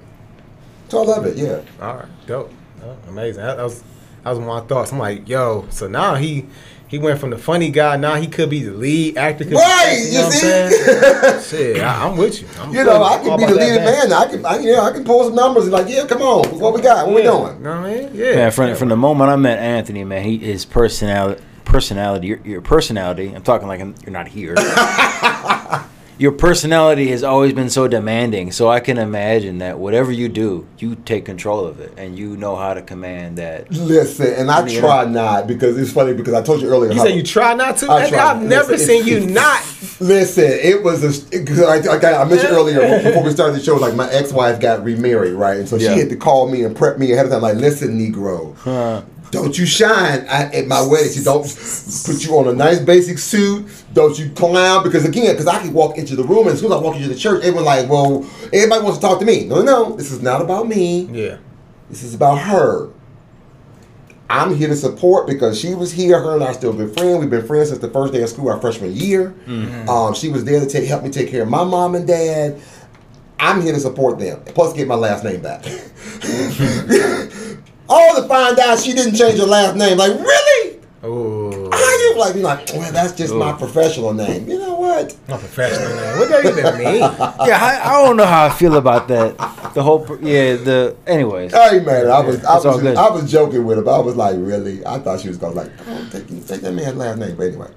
[0.89, 1.61] So I love it yeah.
[1.81, 3.43] All right, dope, Oh, amazing.
[3.43, 3.83] That, that was
[4.25, 4.93] that was my thoughts.
[4.93, 6.47] I'm like, yo, so now he
[6.89, 7.97] he went from the funny guy.
[7.97, 9.45] Now he could be the lead actor.
[9.45, 10.39] could Right, You you know what I'm see?
[10.41, 11.43] saying?
[11.77, 12.49] Shit, I, I'm with you.
[12.59, 14.91] I'm you know I can be the that leading man I can I, yeah I
[14.93, 17.57] can pull some numbers and like yeah come on what we got what we doing
[17.59, 18.11] You know what I mean?
[18.15, 18.35] Yeah.
[18.35, 18.75] Man, from Yeah.
[18.75, 23.33] from the moment I met Anthony, man, he his personality personality your, your personality.
[23.33, 24.55] I'm talking like I'm, you're not here.
[26.21, 28.53] your personality has always been so demanding.
[28.53, 32.37] So I can imagine that whatever you do, you take control of it, and you
[32.37, 33.71] know how to command that.
[33.73, 34.81] listen and I Yeah.
[34.81, 37.55] try not because it's funny because I told you earlier You how- said you try
[37.55, 37.91] not to.
[37.91, 38.31] I Nigga, try.
[38.33, 39.63] I've never Listen, seen you not.
[39.99, 43.77] Listen, it was a because I, like I mentioned earlier before we started the show.
[43.77, 45.95] Like my ex-wife got remarried, right, and so Yeah.
[45.95, 47.41] she had to call me and prep me ahead of time.
[47.41, 49.01] Like, listen, Negro, Huh.
[49.31, 51.13] Don't you shine at, at my wedding.
[51.13, 53.67] She don't put you on a nice basic suit.
[53.93, 56.73] Don't you clown because again, because I can walk into the room and as soon
[56.73, 59.45] as I walk into the church, everyone like, well, everybody wants to talk to me.
[59.47, 61.03] No, no, this is not about me.
[61.13, 61.39] Yeah.
[61.89, 62.91] This is about her.
[64.29, 66.21] I'm here to support because she was here.
[66.21, 67.19] Her and I still good friends.
[67.19, 69.35] We've been friends since the first day of school, our freshman year.
[69.89, 72.61] Um, she was there to take, help me take care of my mom and dad.
[73.41, 74.41] I'm here to support them.
[74.45, 75.65] Plus, get my last name back.
[77.91, 79.99] All to find out she didn't change her last name.
[79.99, 80.79] Like, really?
[81.03, 82.35] Oh, How you like?
[82.35, 84.49] Be like, well, that's just my professional name.
[84.49, 85.17] You know what?
[85.29, 86.19] my professional name.
[86.19, 87.01] What that even mean?
[87.49, 89.35] Yeah, I, I don't know how I feel about that.
[89.75, 90.97] The whole, yeah, the.
[91.07, 92.97] Anyways, Hey man, I was I was good.
[92.97, 94.85] I was joking with her, but I was like, really?
[94.85, 97.69] I thought she was gonna like, oh, take, take that man's last name, but anyway.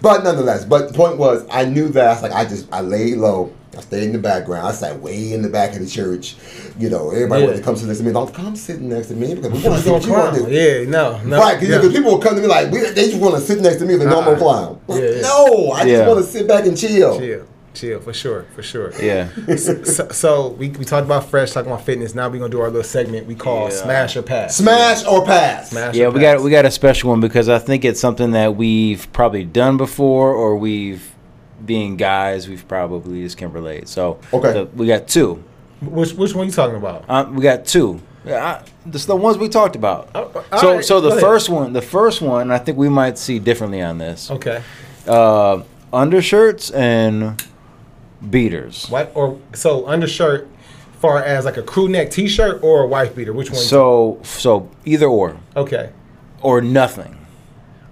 [0.00, 2.06] But nonetheless, but the point was, I knew that.
[2.08, 3.52] I was like, I just I laid low.
[3.76, 4.66] I stayed in the background.
[4.66, 6.36] I sat way in the back of the church.
[6.78, 7.46] You know, everybody Yeah.
[7.48, 8.12] wanted to come sit next to me.
[8.12, 10.44] Don't come sitting next to me because we want to see what you want to
[10.44, 10.50] do.
[10.52, 11.38] Yeah, no, no.
[11.38, 11.90] Right, because yeah.
[11.90, 13.94] people will come to me like, we, they just want to sit next to me
[13.94, 14.78] as a normal clown.
[14.86, 15.20] Like, Yeah, yeah.
[15.22, 15.96] No, I Yeah.
[15.96, 17.18] just want to sit back and chill.
[17.18, 18.92] Chill, chill, for sure, for sure.
[19.02, 19.28] yeah.
[19.56, 22.14] so, so we, we talked about fresh, talking about fitness.
[22.14, 23.76] Now we're gonna do our little segment we call Yeah.
[23.82, 24.56] Smash or Pass.
[24.56, 25.70] Smash or pass.
[25.70, 25.94] Smash.
[25.94, 26.36] Yeah, or we pass.
[26.36, 29.76] got we got a special one because I think it's something that we've probably done
[29.76, 31.10] before, or we've,
[31.64, 33.88] being guys, we've probably just can relate.
[33.88, 34.52] So Okay.
[34.52, 35.42] the- we got two.
[35.80, 37.04] Which which one you talking about?
[37.08, 38.00] Um, we got two.
[38.24, 40.08] Yeah, I, this the ones we talked about.
[40.14, 40.30] All
[40.60, 41.20] so right, so the go ahead.
[41.26, 44.30] first one, the first one, I think we might see differently on this.
[44.30, 44.62] Okay.
[45.08, 47.42] Uh, undershirts and
[48.30, 48.86] beaters.
[48.88, 50.48] What or so undershirt,
[51.00, 53.32] far as like a crew neck T-shirt or a wife beater?
[53.32, 53.60] Which one?
[53.60, 55.92] So so either or okay.
[56.40, 57.18] or nothing.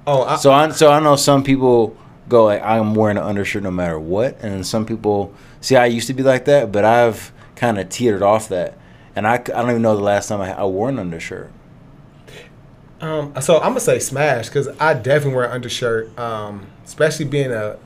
[0.06, 1.96] Oh, I, So I so I know some people
[2.28, 6.06] go like I'm wearing an undershirt no matter what, and some people see I used
[6.06, 8.78] to be like that, but I've kind of teetered off that,
[9.14, 11.52] and I, I don't even know the last time I, I wore an undershirt.
[13.00, 17.50] Um, so I'm gonna say smash because I definitely wear an undershirt, um, especially being
[17.50, 17.78] a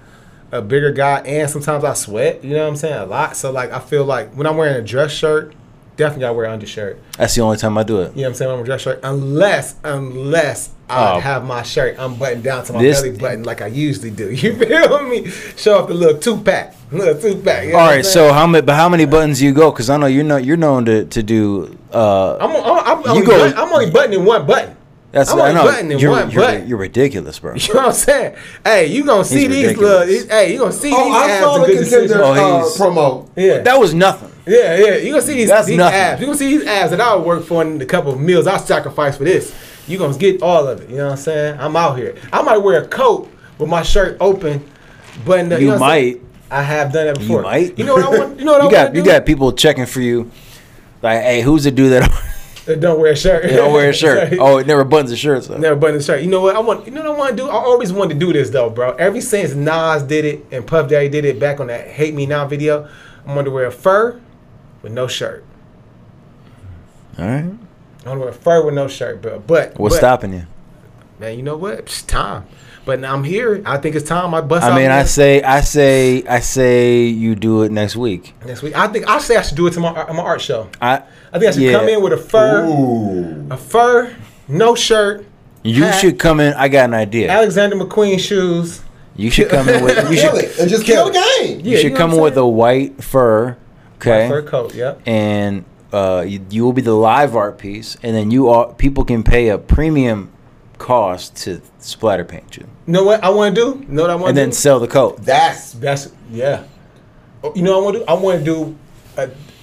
[0.54, 2.42] a bigger guy, and sometimes I sweat.
[2.44, 2.94] You know what I'm saying?
[3.00, 3.36] A lot.
[3.36, 5.52] So like I feel like when I'm wearing a dress shirt,
[5.96, 6.98] definitely gotta wear an undershirt.
[7.18, 8.14] That's the only time I do it.
[8.16, 8.48] You know what I'm saying?
[8.50, 11.20] When I'm a dress shirt, unless unless I Oh.
[11.20, 14.30] have my shirt unbuttoned down to my This- belly button like I usually do.
[14.30, 15.28] You feel me?
[15.56, 17.64] Show off the little two pack, little two pack.
[17.66, 18.28] You know All what I'm right, saying?
[18.28, 18.64] so how many?
[18.64, 19.70] But how many buttons you go?
[19.70, 21.76] Because I know you're not you're known to to do.
[21.92, 24.73] Uh, I'm, I'm, I'm, You only go- button, I'm only buttoning one button.
[25.14, 26.68] That's I'm I only know buttoning you're one you're, button.
[26.68, 27.54] you're ridiculous, bro.
[27.56, 28.36] You know what I'm saying?
[28.64, 30.08] Hey, you gonna see He's these ridiculous.
[30.10, 30.28] little?
[30.28, 32.20] Hey, you gonna see Oh, these I abs saw and the good contender decisions.
[32.22, 33.28] Oh, uh, he's- promo.
[33.36, 34.30] Yeah, That was nothing.
[34.46, 34.94] yeah, yeah.
[34.96, 35.98] You gonna see these, That's these nothing.
[35.98, 36.20] abs?
[36.20, 38.46] You gonna see these abs that I would work for in a couple of meals
[38.46, 39.54] I sacrifice for this.
[39.86, 40.90] You gonna get all of it.
[40.90, 41.56] You know what I'm saying?
[41.60, 42.14] I'm out here.
[42.32, 44.64] I might wear a coat with my shirt open,
[45.24, 45.78] but You know what I'm saying?
[45.80, 46.20] might.
[46.50, 47.38] I have done that before.
[47.38, 47.78] You might.
[47.78, 48.38] You know what I want?
[48.38, 50.30] You know what I You got want you got people checking for you.
[51.02, 52.10] Like, hey, who's the dude that
[52.66, 53.44] That don't wear a shirt.
[53.50, 54.32] don't wear a shirt?
[54.38, 55.44] Oh, it never buttons his shirt.
[55.44, 55.56] So.
[55.56, 56.22] Never button the shirt.
[56.22, 56.86] You know what I want?
[56.86, 57.48] You know what I want to do?
[57.48, 58.92] I always wanted to do this though, bro.
[58.94, 62.24] Ever since Nas did it and Puff Daddy did it back on that "Hate Me
[62.26, 62.88] Now" video,
[63.26, 64.20] I'm going to wear a fur
[64.82, 65.44] with no shirt.
[67.18, 67.44] All right.
[67.44, 67.58] I'm
[68.04, 69.40] going to wear a fur with no shirt, bro.
[69.40, 70.46] But What's but, stopping you?
[71.18, 71.80] Man, you know what?
[71.80, 72.46] It's time.
[72.84, 73.62] But now I'm here.
[73.64, 74.64] I think it's time I bust.
[74.64, 78.34] I out mean, I say, I say, I say, you do it next week.
[78.44, 78.76] next week.
[78.76, 80.68] I think I say I should do it to my art- my art show.
[80.82, 81.72] I, I think I should Yeah.
[81.78, 83.46] come in with a fur, Ooh.
[83.50, 84.14] a fur,
[84.48, 85.24] no shirt,
[85.62, 86.52] you hat, should come in.
[86.54, 87.30] I got an idea.
[87.30, 88.82] Alexander McQueen shoes.
[89.16, 89.96] You should come in with.
[90.10, 90.44] You Kill should.
[90.44, 91.60] it and just Kill kill the game.
[91.60, 93.56] You Yeah, should you come in with a white fur
[93.96, 94.22] Okay.
[94.24, 94.74] White fur coat.
[94.74, 95.00] Yep.
[95.06, 99.04] and uh, you, you will be the live art piece, and then you all people
[99.04, 100.30] can pay a premium
[100.78, 103.80] cost to splatter paint you, You know what I want to do?
[103.86, 104.54] You know what I want and then do?
[104.54, 105.22] sell the coat.
[105.22, 106.64] That's That's yeah.
[107.42, 108.04] Oh, You know what I want to do?
[108.08, 108.76] I want to do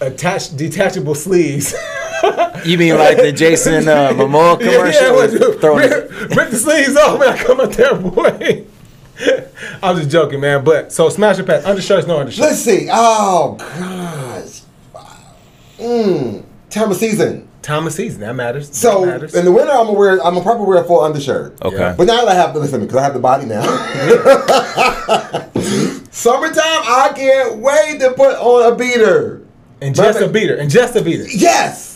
[0.02, 1.74] a, attach detachable sleeves.
[2.63, 5.06] You mean like the Jason uh, Momoa commercial?
[5.08, 8.63] I wanna do- Throwing rip, rip the sleeves off when I come up there, boy.
[9.82, 10.63] I'm just joking, man.
[10.63, 12.39] But so smash or pass, undershirts, no undershirts.
[12.39, 12.88] let's see.
[12.91, 14.62] Oh gosh.
[15.80, 16.43] Mmm.
[16.69, 17.47] Time of season.
[17.62, 18.76] Time of season that matters.
[18.76, 19.36] So that matters.
[19.36, 20.13] in the winter, I'm gonna wear.
[20.13, 21.62] I'm gonna probably wear a full undershirt.
[21.62, 21.78] Okay.
[21.78, 21.93] Yeah.
[21.95, 23.62] But now that I have to listen because I have the body now.
[26.12, 29.43] Summertime, I can't wait to put on a beater.
[29.82, 31.26] and just brother- a beater, and just a beater.
[31.30, 31.90] Yes,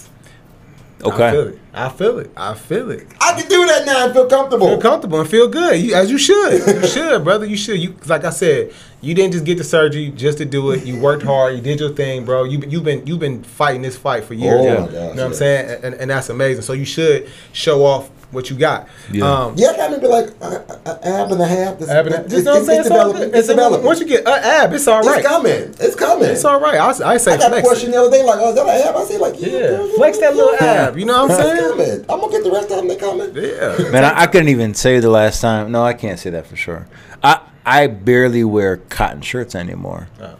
[1.05, 1.49] I feel Okay.
[1.49, 1.59] it.
[1.73, 2.31] I feel it.
[2.37, 3.07] I feel it.
[3.19, 4.67] I can do that now and feel comfortable.
[4.67, 6.65] Feel comfortable and feel good, you, as you should.
[6.81, 7.45] You should, brother.
[7.45, 7.79] You should.
[7.79, 10.85] You like I said, you didn't just get the surgery just to do it.
[10.85, 11.55] You worked hard.
[11.55, 12.45] You did your thing, bro.
[12.45, 14.61] You you've been you've been fighting this fight for years.
[14.61, 14.79] Oh now.
[14.79, 15.37] my you know what I'm yeah.
[15.37, 15.79] saying?
[15.83, 16.61] And, and that's amazing.
[16.63, 18.87] So you should show off what you got.
[19.11, 19.25] Yeah.
[19.25, 21.81] Um, yeah, I got maybe like a, a, a ab and a half.
[21.81, 23.21] It's, ab and- it's, you know it's, it's It's developing.
[23.23, 23.85] It's It's- developing.
[23.85, 25.17] Once you get an ab, it's all right.
[25.19, 25.51] It's coming.
[25.79, 26.29] It's coming.
[26.29, 26.75] It's all right.
[26.75, 27.93] I, I say I got a question it.
[27.93, 28.95] the other day, like, oh, is that an ab?
[28.95, 30.87] I say, like, yeah, Yeah, girl, flex that little yeah.
[30.89, 30.97] ab.
[30.99, 31.69] You know what I'm saying?
[31.71, 32.05] coming.
[32.09, 32.87] I'm gonna get the rest of them.
[32.87, 33.33] They coming.
[33.35, 33.89] Yeah.
[33.91, 35.71] Man, I, I couldn't even say the last time.
[35.71, 36.85] No, I can't say that for sure.
[37.23, 40.35] I I barely wear cotton shirts anymore Oh.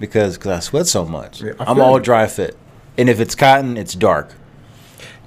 [0.00, 1.42] because cause I sweat so much.
[1.42, 2.56] Yeah, I I'm all dry fit,
[2.96, 4.30] and if it's cotton, it's dark.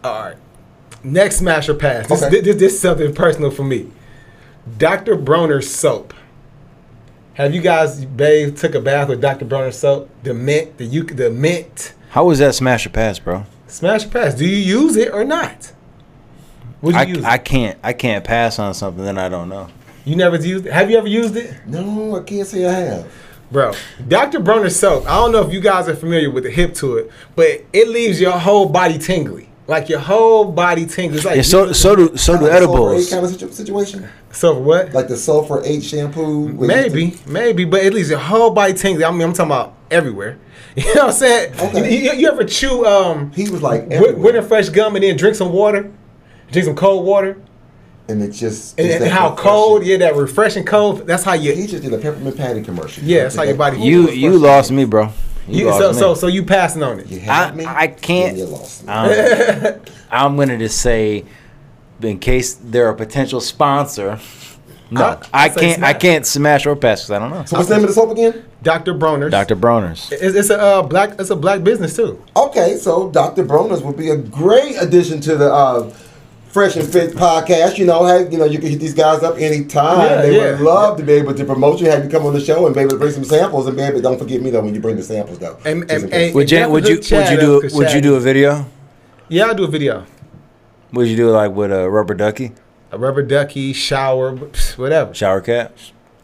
[0.03, 0.37] All right.
[1.05, 2.07] Next smash or pass.
[2.07, 2.41] This, Okay.
[2.41, 3.91] this, this is something personal for me.
[4.77, 5.15] Dr.
[5.15, 6.13] Bronner's soap.
[7.35, 9.45] Have you guys, babe, took a bath with Dr.
[9.45, 10.09] Bronner's soap?
[10.23, 11.93] The mint, the you, the mint.
[12.09, 13.45] How was that smash or pass, bro?
[13.67, 14.33] Smash or pass.
[14.33, 15.73] Do you use it or not?
[16.81, 19.67] Would you I, use I can't I can't pass on something that I don't know.
[20.05, 20.73] You never used it?
[20.73, 21.53] Have you ever used it?
[21.67, 23.13] No, I can't say I have.
[23.51, 23.73] Bro,
[24.07, 24.39] Dr.
[24.39, 25.05] Bronner's soap.
[25.05, 27.87] I don't know if you guys are familiar with the hip to it, but it
[27.89, 29.49] leaves your whole body tingly.
[29.67, 31.15] Like your whole body tingly.
[31.17, 33.07] It's like Yeah, so so do so do Like sulfur edibles.
[33.07, 34.93] eight kind of situation, so what?
[34.93, 36.49] like the sulfur eight shampoo.
[36.49, 39.03] Maybe, maybe, but at least your whole body tingly.
[39.03, 40.37] I mean, I'm talking about everywhere.
[40.77, 41.53] You know what I'm saying?
[41.59, 42.03] Okay.
[42.03, 44.23] You, you ever chew um, He was like wi- everywhere.
[44.23, 45.89] winter fresh gum and then drink some water,
[46.51, 47.37] drink some cold water,
[48.09, 49.43] and it just and, and how refreshing.
[49.51, 49.85] cold?
[49.85, 51.07] Yeah, that refreshing cold.
[51.07, 51.53] That's how you.
[51.55, 51.67] He you.
[51.69, 53.03] just did a peppermint patty commercial.
[53.05, 55.11] Yeah, that's how your body- You you lost me, bro.
[55.47, 57.07] You, you lost so so so you passing on it.
[57.07, 57.65] You had I- me.
[57.65, 58.91] I can't- You lost me.
[58.91, 59.79] Um,
[60.11, 61.25] I'm gonna just say,
[62.01, 64.19] in case they're a potential sponsor,
[64.91, 65.83] no, I- I, I can't.
[65.83, 67.43] I can't smash or pass because I don't know.
[67.45, 68.45] so what's the name of the soap again?
[68.63, 68.93] Dr.
[68.93, 69.31] Bronner's.
[69.31, 69.55] Dr.
[69.55, 70.11] Bronner's.
[70.11, 71.19] It's, it's a uh, black.
[71.19, 72.23] It's a black business too.
[72.35, 73.43] Okay, so Dr.
[73.45, 75.91] Bronner's would be a great addition to the uh,
[76.55, 77.77] Fresh and Fit podcast.
[77.77, 79.99] You know, hey, you know, you can hit these guys up anytime.
[80.09, 80.51] Yeah, they yeah.
[80.51, 82.73] would love to be able to promote you, have you come on the show, and
[82.73, 83.67] be able to bring some samples.
[83.67, 85.57] And be able, don't forget me though when you bring the samples though.
[85.65, 88.21] And- Just and- and- Would you would you would you do would you do a
[88.21, 88.67] video?
[89.27, 90.05] Yeah, I'll do a video.
[90.93, 92.53] Would you do like with a rubber ducky,
[92.89, 94.33] A rubber ducky, shower,
[94.77, 95.13] whatever.
[95.13, 95.75] shower cap?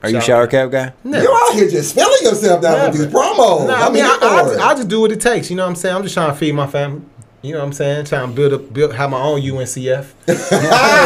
[0.01, 0.93] Are you Shower shower cap guy?
[1.03, 1.23] Never.
[1.25, 3.67] You're out here just feeling yourself down with these promos.
[3.67, 4.59] Nah, I mean, here I, I, just.
[4.59, 5.49] I just do what it takes.
[5.49, 5.93] You know what I'm saying?
[5.97, 7.01] I'm just trying to feed my family.
[7.41, 8.05] You know what I'm saying?
[8.05, 10.05] Trying to build up, build, have my own UNCF.
[10.27, 10.35] All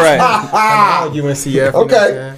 [0.03, 0.17] right.
[0.19, 1.45] have my own UNCF.
[1.45, 2.07] You know what I'm Okay.
[2.07, 2.37] saying?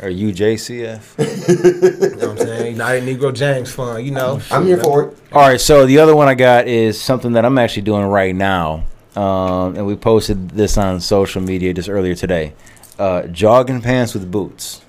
[0.00, 1.02] Or UJCF?
[2.12, 2.72] You know what I'm saying?
[2.72, 4.04] United Negro James Fund.
[4.04, 4.40] You know.
[4.50, 5.18] I'm here for it.
[5.32, 8.34] All right, so the other one I got is something that I'm actually doing right
[8.34, 8.84] now,
[9.16, 12.52] um, and we posted this on social media just earlier today.
[12.98, 14.82] Uh, jogging pants with boots.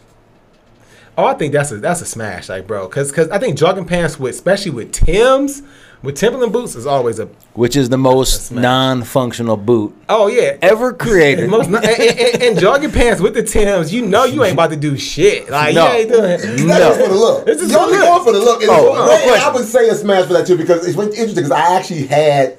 [1.17, 3.85] Oh, I think that's a that's a smash, like bro, because because I think jogging
[3.85, 5.61] pants with especially with Tim's,
[6.03, 10.57] with Timberland boots is always a which is the most non-functional boot oh yeah.
[10.61, 11.43] ever created.
[11.45, 14.69] And, most, and, and, and jogging pants with the Tims, you know you ain't about
[14.71, 15.49] to do shit.
[15.49, 15.87] Like No.
[15.87, 16.23] you ain't doing.
[16.39, 16.77] That's No.
[16.77, 17.47] just for the look.
[17.47, 18.61] It's just You're for only going for the look.
[18.61, 19.41] And Oh, no and.
[19.41, 22.57] I would say a smash for that too because it's interesting because I actually had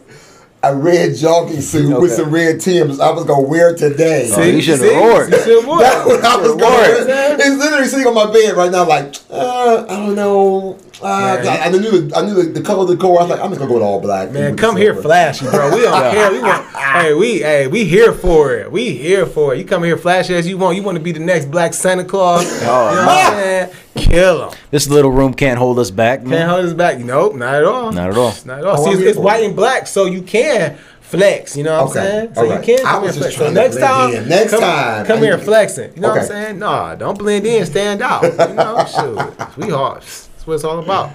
[0.62, 4.30] a red jogging suit with some red Timbs I was gonna wear today.
[4.33, 4.96] Oh, you should've see?
[4.96, 5.30] wore it.
[5.33, 7.04] You should've wore That's what I was Wore going it.
[7.07, 10.78] to It's literally sitting on my bed right now, like, uh, I don't know.
[11.02, 11.46] Uh, Man.
[11.46, 13.18] I, I knew the I knew the, the color of the core.
[13.18, 14.30] I was like, I'm just gonna go with all black.
[14.30, 15.02] Man, come here, silver.
[15.09, 15.74] flashy, bro.
[15.74, 16.30] We don't care.
[16.33, 16.66] We want.
[16.77, 18.71] Hey, we, hey, we here for it.
[18.71, 19.58] We here for it.
[19.58, 20.77] You come here, flashy as you want.
[20.77, 22.44] You want to be the next Black Santa Claus?
[22.44, 23.71] you know what I'm saying?
[23.96, 24.58] Kill him.
[24.71, 26.25] This little room can't hold us back.
[26.25, 26.98] Can't hold us back.
[26.98, 27.92] Nope, not at all.
[27.92, 28.35] Not at all.
[28.44, 28.81] Not at all.
[28.81, 29.46] Oh, See, it's, it's white it.
[29.46, 31.56] and black, so you can flex.
[31.56, 32.35] You know what Okay, I'm saying?
[32.35, 32.64] So all you right.
[32.64, 33.37] can I come was here just flex.
[33.37, 34.29] So trying next time, in.
[34.29, 35.94] Next come, time, come I here need- flexing.
[35.96, 36.58] You know what I'm saying?
[36.58, 38.23] Nah, don't blend in, stand out.
[38.23, 38.85] You know,
[39.56, 40.02] shoot, we hard.
[40.44, 41.08] That's what it's all about.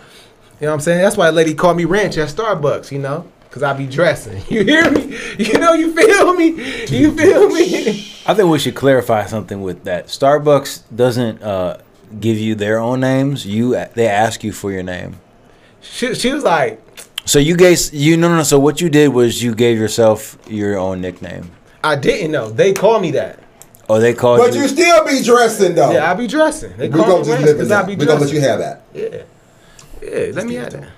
[0.59, 1.03] You know what I'm saying?
[1.03, 2.91] That's why a lady called me ranch at Starbucks.
[2.91, 3.31] You know.
[3.51, 4.41] Cause I be dressing.
[4.49, 5.17] You hear me?
[5.37, 6.49] You know, you feel me?
[6.85, 8.13] You feel me?
[8.27, 10.05] I think we should clarify something with that.
[10.07, 11.77] Starbucks doesn't uh,
[12.19, 13.45] give you their own names.
[13.45, 15.17] You they ask you for your name.
[15.81, 16.81] She, she was like,
[17.25, 18.43] So you guys, you no no no.
[18.43, 21.51] So what you did was you gave yourself your own nickname.
[21.83, 22.49] I didn't know.
[22.49, 23.39] They called me that.
[23.91, 24.61] Oh, they called But you.
[24.61, 25.91] you still be dressing though.
[25.91, 26.77] Yeah, I be dressing.
[26.77, 27.87] They we call gonna me just Rance live in 'cause I that.
[27.87, 28.81] be We gonna let you have that.
[28.93, 29.07] Yeah.
[30.01, 30.89] Yeah, let me give have that.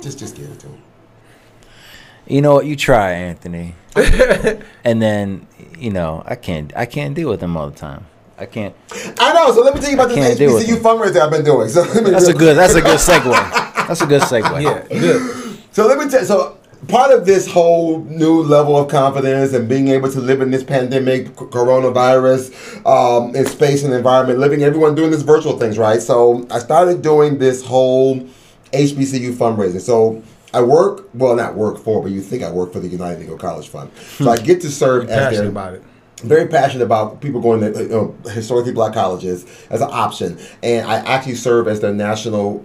[0.00, 0.78] Just, just give it to him.
[2.28, 2.66] you know what?
[2.66, 3.74] You try, Anthony.
[4.84, 5.46] and then
[5.76, 6.72] you know I can't.
[6.76, 8.06] I can't deal with them all the time.
[8.38, 8.74] I can't.
[9.18, 9.52] I know.
[9.52, 10.82] So let me tell you about I this can't deal with HBCU them.
[10.84, 11.68] fundraiser I've been doing.
[11.68, 12.56] So let me That's a good.
[12.56, 13.88] That's a good segue.
[13.88, 14.62] That's a good segue.
[14.62, 15.34] Yeah, good.
[15.72, 16.26] So let me tell you.
[16.26, 20.50] So part of this whole new level of confidence and being able to live in
[20.50, 26.00] this pandemic, coronavirus, um, in space and environment, living everyone doing this virtual things, right?
[26.00, 28.20] So I started doing this whole
[28.72, 29.80] HBCU fundraising.
[29.80, 30.22] So.
[30.54, 33.38] I work, well, not work for, but you think I work for the United Negro
[33.38, 33.90] College Fund.
[33.98, 35.82] So I get to serve as Passionate their about it.
[36.20, 40.86] Very passionate about people going to you know, historically black colleges as an option, and
[40.86, 42.64] I actually serve as the national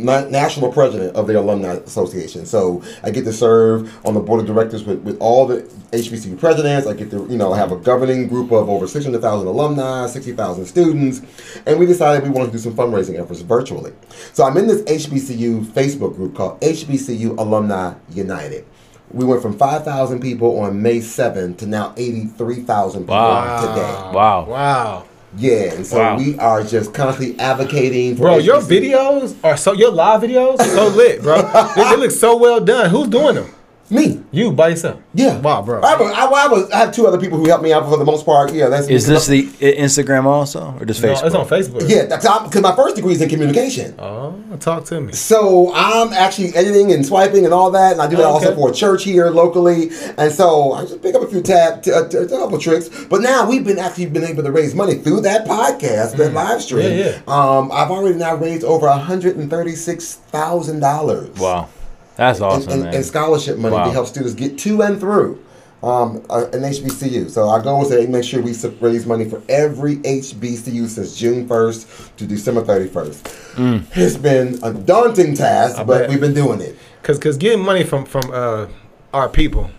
[0.00, 2.46] national president of the alumni association.
[2.46, 6.38] So I get to serve on the board of directors with, with all the HBCU
[6.38, 6.86] presidents.
[6.86, 10.06] I get to you know have a governing group of over six hundred thousand alumni,
[10.06, 11.20] sixty thousand students,
[11.66, 13.92] and we decided we wanted to do some fundraising efforts virtually.
[14.32, 18.64] So I'm in this HBCU Facebook group called HBCU Alumni United.
[19.12, 23.60] We went from 5,000 people on May 7th to now 83,000 people Wow.
[23.60, 24.16] today.
[24.16, 24.46] Wow.
[24.48, 25.04] Wow.
[25.36, 26.16] Yeah, and so Wow.
[26.18, 30.64] we are just constantly advocating for Bro, your videos are so your live videos are
[30.64, 31.40] so lit, bro.
[31.76, 32.90] they, they look so well done.
[32.90, 33.46] Who's doing them?
[33.90, 34.22] Me.
[34.30, 35.00] You by yourself.
[35.12, 35.38] Yeah.
[35.40, 35.82] Wow, bro.
[35.82, 37.72] I have, a, I, I have, a, I have two other people who help me
[37.74, 38.52] out for the most part.
[38.52, 41.26] Yeah, that's Is this the Instagram also or just No, Facebook?
[41.26, 41.88] it's on Facebook.
[41.90, 43.94] Yeah, that's because my first degree is in communication.
[43.98, 45.12] Oh, talk to me.
[45.12, 48.54] So I'm actually editing and swiping and all that, and I do that Oh, also
[48.54, 49.90] for a church here locally.
[50.16, 52.88] And so I just pick up a few tab, t- uh, t- a couple tricks.
[53.10, 56.62] But now we've been actually been able to raise money through that podcast, that live
[56.62, 56.84] stream.
[56.84, 56.98] Mm.
[56.98, 57.58] Yeah, yeah.
[57.58, 61.36] Um, I've already now raised over hundred and thirty six thousand dollars.
[61.38, 61.68] Wow,
[62.16, 62.94] that's awesome, in, in, man.
[62.94, 63.84] in scholarship money Wow.
[63.86, 65.42] to help students get to and through
[65.82, 67.28] um, uh, an HBCU.
[67.28, 71.48] So our goal is to make sure we raise money for every HBCU since June
[71.48, 73.86] 1st to December 31st.
[73.96, 76.10] It's been a daunting task, but bet.
[76.10, 76.76] we've been doing it.
[77.02, 78.68] Cause, cause getting money from from uh,
[79.12, 79.70] our people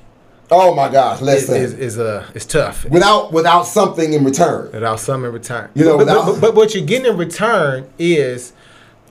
[0.51, 1.55] Oh my gosh, is listen.
[1.55, 2.85] is, is uh is tough.
[2.85, 4.71] without without something in return.
[4.71, 5.69] Without some in return.
[5.73, 8.53] You know, but, but, but, but what you're getting in return is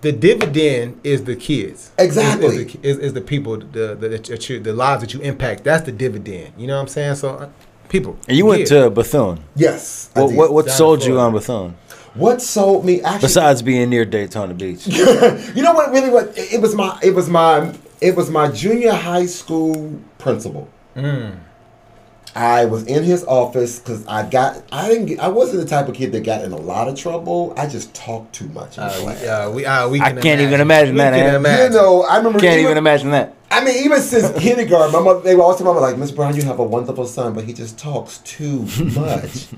[0.03, 1.93] the dividend is the kids.
[1.97, 2.47] Exactly.
[2.47, 5.21] Is, is, the, is, is the people, the the, that you, the lives that you
[5.21, 5.65] impact.
[5.65, 6.53] That's the dividend.
[6.59, 7.15] You know what I'm saying?
[7.15, 7.49] So, uh,
[7.89, 8.19] people.
[8.29, 8.69] and you went give.
[8.69, 9.43] to Bethune.
[9.57, 10.11] Yes.
[10.15, 11.77] What what, what sold you on Bethune?
[12.15, 13.21] What sold me actually?
[13.23, 14.87] Besides being near Daytona Beach.
[14.87, 15.91] you know what?
[15.93, 20.69] Really, what it was my it was my it was my junior high school principal.
[22.35, 25.89] I was in his office because I got I didn't get, I wasn't the type
[25.89, 27.53] of kid that got in a lot of trouble.
[27.57, 28.79] I just talked too much.
[28.79, 31.45] In Uh, we, uh, we, uh, we I can can't even imagine We that, can
[31.47, 31.73] Ant.
[31.75, 33.35] you know, I remember Can't even, even imagine that.
[33.51, 36.35] I mean, even since kindergarten, my mother they were always telling me like, Miss Brown,
[36.35, 38.61] you have a wonderful son, but he just talks too
[38.95, 39.49] much.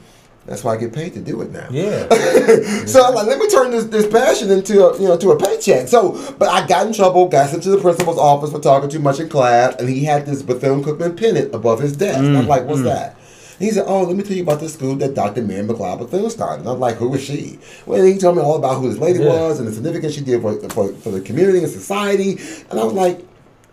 [0.46, 1.68] That's why I get paid to do it now.
[1.70, 2.08] Yeah.
[2.86, 5.38] So I'm like, let me turn this, this passion into a, you know to a
[5.38, 5.88] paycheck.
[5.88, 8.98] So, but I got in trouble, got sent to the principal's office for talking too
[8.98, 12.18] much in class, and he had this Bethune Cookman pennant above his desk.
[12.18, 12.84] And I'm mm, like, what's mm.
[12.84, 13.16] that?
[13.58, 15.42] And he said, oh, let me tell you about this school that Dr.
[15.42, 16.60] Mary McLeod Bethune started.
[16.60, 17.58] And I'm like, who is she?
[17.86, 19.30] Well, he told me all about who this lady Yeah.
[19.30, 22.38] was and the significance she did for, for, for the community and society.
[22.70, 23.24] And I was like,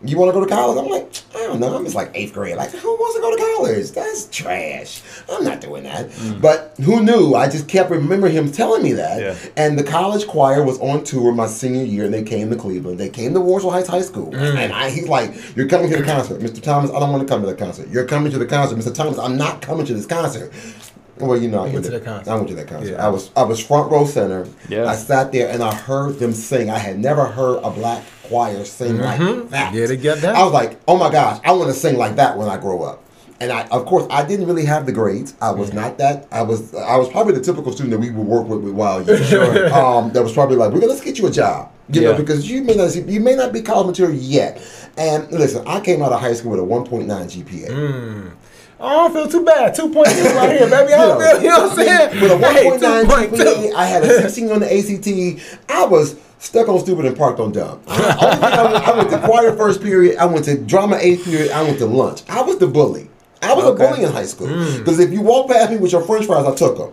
[0.03, 0.83] you want to go to college?
[0.83, 1.75] I'm like, I don't know.
[1.75, 2.57] I'm just like eighth grade.
[2.57, 3.91] Like, who wants to go to college?
[3.91, 5.01] That's trash.
[5.29, 6.09] I'm not doing that.
[6.09, 6.41] Mm.
[6.41, 7.35] But who knew?
[7.35, 9.21] I just kept remembering him telling me that.
[9.21, 9.35] Yeah.
[9.57, 12.99] And the college choir was on tour my senior year, and they came to Cleveland.
[12.99, 14.55] They came to Warrensville Heights High School, mm.
[14.55, 16.61] and I, he's like, "You're coming to the concert, Mr.
[16.61, 16.89] Thomas.
[16.91, 17.89] I don't want to come to the concert.
[17.89, 18.93] You're coming to the concert, Mr.
[18.93, 19.19] Thomas.
[19.19, 20.51] I'm not coming to this concert."
[21.21, 22.31] Well, you know, I went to the concert.
[22.31, 22.91] I went to that concert.
[22.91, 23.05] Yeah.
[23.05, 24.47] I was I was front row center.
[24.69, 24.85] Yeah.
[24.85, 26.69] I sat there and I heard them sing.
[26.69, 29.49] I had never heard a black choir sing like mm-hmm.
[29.49, 29.73] that.
[29.73, 30.35] Yeah, they get that.
[30.35, 32.81] I was like, oh my gosh, I want to sing like that when I grow
[32.83, 33.03] up.
[33.41, 35.33] And I, of course, I didn't really have the grades.
[35.41, 35.73] I was mm.
[35.73, 36.27] not that.
[36.31, 39.07] I was, I was probably the typical student that we would work with with Wild
[39.07, 39.27] Youth.
[39.27, 39.73] Sure.
[39.73, 42.49] Um, that was probably like, we're gonna let's get you a job, you know, because
[42.49, 44.61] you may not, you may not be college material yet.
[44.95, 47.67] And listen, I came out of high school with a 1.9 GPA.
[47.67, 48.31] Mm.
[48.79, 49.75] I don't feel too bad.
[49.75, 50.93] 2.2 right here, baby.
[50.93, 52.21] I don't You know, feel, you know what I'm saying?
[52.21, 53.29] With a 1.9 2.2.
[53.29, 55.69] GPA, I had a 16 on the ACT.
[55.69, 57.81] I was stuck on stupid and parked on dumb.
[57.87, 60.17] I, only thing I, went, I went to choir first period.
[60.17, 61.51] I went to drama eighth period.
[61.51, 62.23] I went to lunch.
[62.27, 63.09] I was the bully.
[63.41, 63.85] I was Okay.
[63.85, 64.77] a bully in high school hmm.
[64.79, 66.91] because if you walk past me with your French fries, I took them.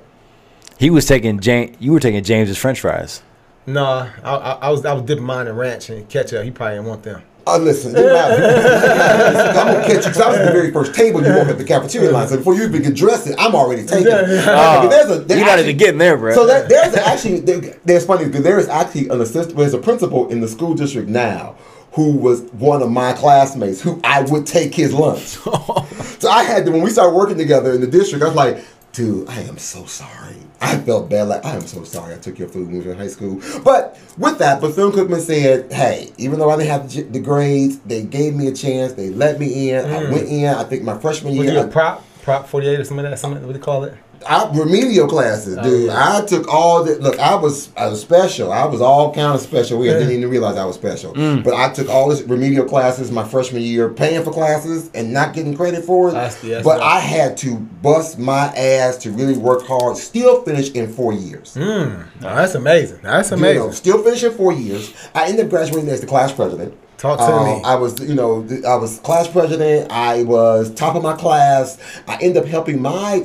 [0.79, 1.77] He was taking James.
[1.81, 3.23] You were taking James's French fries.
[3.67, 6.45] No, I, I, I was I was dipping mine in ranch and ketchup.
[6.45, 7.23] He probably didn't want them.
[7.49, 8.15] Uh, listen, it didn't.
[9.57, 11.59] I'm gonna catch you because I was at the very first table you walk up
[11.59, 12.29] the cafeteria line.
[12.29, 14.09] So before you even get dressed, I'm already taken.
[14.59, 16.35] Oh, there's a, there you're not actually- even getting there, bro.
[16.35, 19.57] So that, there's actually there, there's funny because there is actually an assistant.
[19.57, 21.57] There's a principal in the school district now
[21.93, 25.21] who was one of my classmates who I would take his lunch.
[26.21, 28.23] so I had to when we started working together in the district.
[28.23, 30.37] I was like, dude, I am so sorry.
[30.61, 31.29] I felt bad.
[31.29, 32.15] Like I am so sorry.
[32.15, 33.41] I took your food when we were in high school.
[33.63, 38.03] But with that, Bethune Cookman said, hey, even though I didn't have the, grades, they
[38.03, 38.93] gave me a chance.
[38.95, 39.85] They let me in.
[39.85, 40.13] I mm.
[40.13, 40.47] went in.
[40.47, 41.55] I think my freshman Was year.
[41.55, 42.05] you I- a prop?
[42.23, 43.19] Prop 48 or something like that?
[43.19, 43.97] Something, what do you call it?
[44.27, 45.65] I, remedial classes, dude.
[45.91, 46.17] Oh, yeah.
[46.19, 47.19] I took all the look.
[47.19, 48.53] I was I was special.
[48.53, 49.79] I was all kind of special.
[49.79, 51.15] We didn't even realize I was special.
[51.15, 51.45] Mm.
[51.45, 55.35] But I took all this remedial classes my freshman year, paying for classes and not
[55.35, 56.13] getting credit for it.
[56.13, 56.87] That's- yes, but yes.
[56.87, 59.97] I had to bust my ass to really work hard.
[59.97, 61.55] Still finish in four years.
[61.57, 63.01] No, that's amazing.
[63.03, 63.59] That's You amazing.
[63.63, 64.93] know, still finish in four years.
[65.15, 66.75] I ended up graduating as the class president.
[66.97, 67.63] Talk to Uh, me.
[67.65, 69.93] I was, you know, I was class president.
[69.93, 71.79] I was top of my class.
[72.09, 73.25] I ended up helping my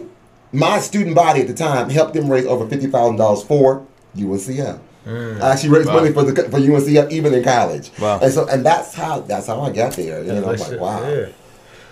[0.53, 3.85] my student body at the time helped them raise over fifty thousand dollars for
[4.15, 4.79] UNCF.
[5.05, 5.95] I actually raised Wow.
[5.95, 7.91] money for the for UNCF even in college.
[7.99, 8.19] Wow.
[8.21, 10.23] And so and that's how that's how I got there.
[10.23, 11.09] You know, I'm like, wow.
[11.09, 11.25] Yeah.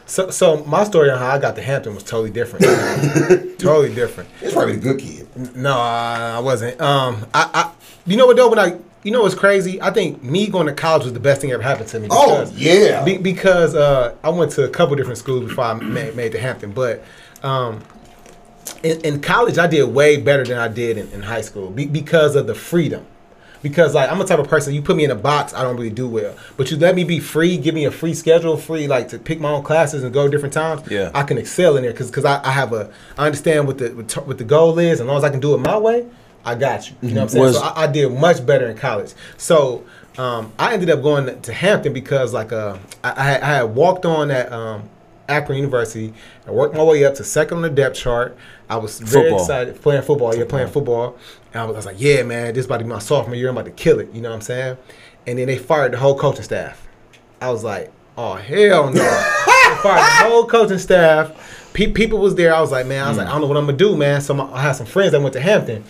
[0.06, 2.66] So, so my story on how I got to Hampton was totally different.
[3.60, 4.30] totally different.
[4.42, 5.28] It's probably a good kid.
[5.56, 6.82] No, I, I wasn't.
[6.82, 7.72] Um, I, I,
[8.06, 8.50] you know what though?
[8.50, 9.82] When I, you know what's crazy?
[9.82, 12.08] I think me going to college was the best thing ever happened to me.
[12.12, 13.06] Oh, yeah.
[13.06, 16.40] Be, because uh, I went to a couple different schools before I made, made to
[16.42, 17.04] Hampton, but
[17.42, 17.82] um,
[18.84, 21.86] in, in college I did way better than I did in, in high school be,
[21.86, 23.06] because of the freedom.
[23.62, 25.76] Because like I'm the type of person you put me in a box, I don't
[25.76, 26.34] really do well.
[26.58, 29.40] But you let me be free, give me a free schedule, free like to pick
[29.40, 30.82] my own classes and go different times.
[30.90, 31.12] Yeah.
[31.14, 32.90] I can excel in there because because I, I have a
[33.20, 33.90] I understand what the
[34.26, 36.08] what, the goal is, as long as I can do it my way,
[36.44, 36.96] I got you.
[37.04, 37.44] You know what I'm saying?
[37.46, 39.14] Was- so I, I did much better in college.
[39.38, 39.84] So
[40.18, 43.64] um, I ended up going to Hampton because like uh, I, I had- I had
[43.76, 44.52] walked on that.
[44.52, 44.90] um,
[45.32, 46.14] Akron University.
[46.48, 48.38] I worked my way up to second on the depth chart.
[48.70, 49.40] I was very Football.
[49.42, 50.36] excited playing football.
[50.36, 51.18] Yeah, playing football.
[51.54, 53.36] And I was, I was like, yeah, man, this is about to be my sophomore
[53.36, 53.50] year.
[53.50, 54.14] I'm about to kill it.
[54.14, 54.78] You know what I'm saying?
[55.28, 56.88] And then they fired the whole coaching staff.
[57.42, 58.94] I was like, oh hell no!
[58.94, 59.00] they
[59.82, 61.70] fired the whole coaching staff.
[61.74, 62.54] Pe- people was there.
[62.54, 64.22] I was like, man, I was like, I don't know what I'm gonna do, man.
[64.22, 65.84] So my, I had some friends that went to Hampton,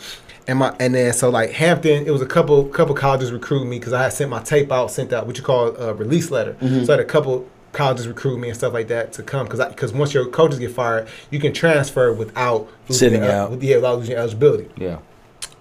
[0.48, 3.80] and my and then so like Hampton, it was a couple couple colleges recruiting me
[3.80, 6.54] because I had sent my tape out, sent out what you call a release letter.
[6.62, 6.84] Mm-hmm.
[6.86, 9.66] So I had a couple colleges recruit me and stuff like that to come because
[9.70, 13.52] because once your coaches get fired, you can transfer without losing Sitting out.
[13.52, 14.70] with, yeah, without losing eligibility.
[14.78, 15.00] yeah.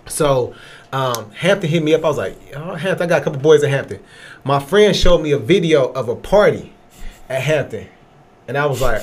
[0.06, 0.54] So
[0.92, 2.04] um, Hampton hit me up.
[2.04, 4.00] I was like, oh, Hampton, I got a couple boys at Hampton.
[4.42, 6.72] My friend showed me a video of a party
[7.28, 7.86] at Hampton.
[8.48, 9.02] And I was like,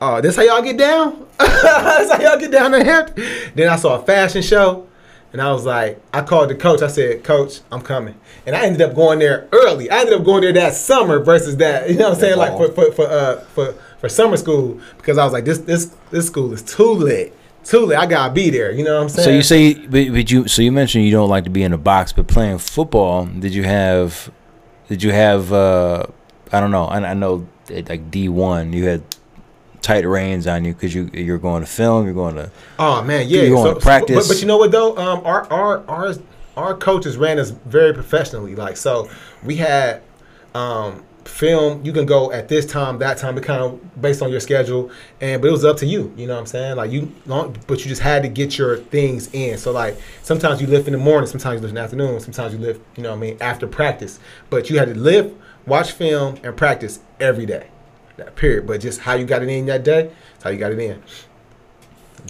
[0.00, 1.26] oh, this how y'all get down?
[1.38, 3.22] this how y'all get down at Hampton?
[3.54, 4.87] Then I saw a fashion show.
[5.32, 6.80] And I was like, I called the coach.
[6.80, 8.14] I said, Coach, I'm coming.
[8.46, 9.90] And I ended up going there early.
[9.90, 11.90] I ended up going there that summer versus that.
[11.90, 12.38] You know what I'm saying?
[12.38, 15.94] Like for for for uh, for, for summer school because I was like, this this
[16.10, 17.98] this school is too lit, too lit.
[17.98, 18.72] I gotta be there.
[18.72, 19.24] You know what I'm saying?
[19.24, 21.74] So you say, but, but you, so you mentioned you don't like to be in
[21.74, 24.30] a box, but playing football, did you have,
[24.88, 26.04] did you have, uh,
[26.52, 29.02] I don't know, I, I know like D one, you had
[29.88, 33.26] tight reins on you because you you're going to film, you're going to, Oh man,
[33.26, 33.42] yeah.
[33.42, 34.28] you're going to practice.
[34.28, 34.94] but, but you know what though?
[34.98, 36.14] Um, our our our
[36.58, 38.54] our coaches ran us very professionally.
[38.54, 39.08] Like so,
[39.42, 40.02] we had
[40.54, 41.82] um film.
[41.86, 43.38] You can go at this time, that time.
[43.38, 44.90] It kind of based on your schedule,
[45.22, 46.12] and but it was up to you.
[46.18, 46.76] You know what I'm saying?
[46.76, 49.56] Like you, long, but you just had to get your things in.
[49.56, 52.52] So like sometimes you lift in the morning, sometimes you lift in the afternoon, sometimes
[52.52, 52.82] you lift.
[52.98, 53.38] You know what I mean?
[53.40, 54.20] After practice,
[54.50, 55.34] but you had to lift,
[55.66, 57.68] watch film, and practice every day.
[58.18, 58.66] That period.
[58.66, 61.02] But just how you got it in that day, that's how you got it in.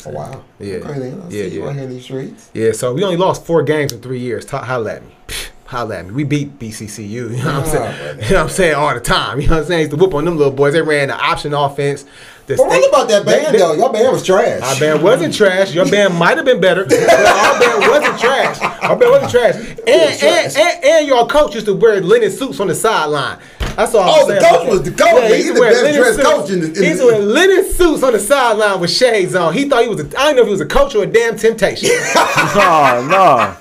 [0.06, 0.44] Oh, wow.
[0.60, 0.76] Yeah.
[0.76, 1.66] Okay, Yeah, yeah.
[1.66, 2.50] out here in these streets.
[2.54, 4.44] Yeah, so we only lost four games in three years.
[4.44, 5.12] Ta- holla at me.
[5.66, 6.12] Holla at me.
[6.12, 7.08] We beat BCCU.
[7.10, 7.82] You know what I'm Oh, saying?
[7.82, 8.16] man.
[8.22, 8.74] You know what I'm saying?
[8.74, 9.40] All the time.
[9.40, 9.80] You know what I'm saying?
[9.80, 10.72] Used the whoop on them little boys.
[10.72, 12.04] They ran the option offense.
[12.48, 13.74] The But what state- about that band, they- though?
[13.74, 14.62] Your band was trash.
[14.62, 15.72] Our band wasn't trash.
[15.74, 16.84] Your band might have been better.
[16.84, 18.58] But our band wasn't trash.
[18.82, 19.54] Our band wasn't trash.
[19.88, 23.38] And, and, and, and your coach used to wear linen suits on the sideline.
[23.76, 24.02] That's all.
[24.08, 24.54] Oh, I'm the saying.
[24.54, 25.30] coach was the coach.
[25.30, 26.28] he He's used the best linen dressed suits.
[26.28, 29.54] coach in the- in He used to linen suits on the sideline with shades on.
[29.54, 30.00] He thought he was.
[30.00, 31.90] A, I didn't know if he was a coach or a damn temptation.
[32.54, 33.56] no, no,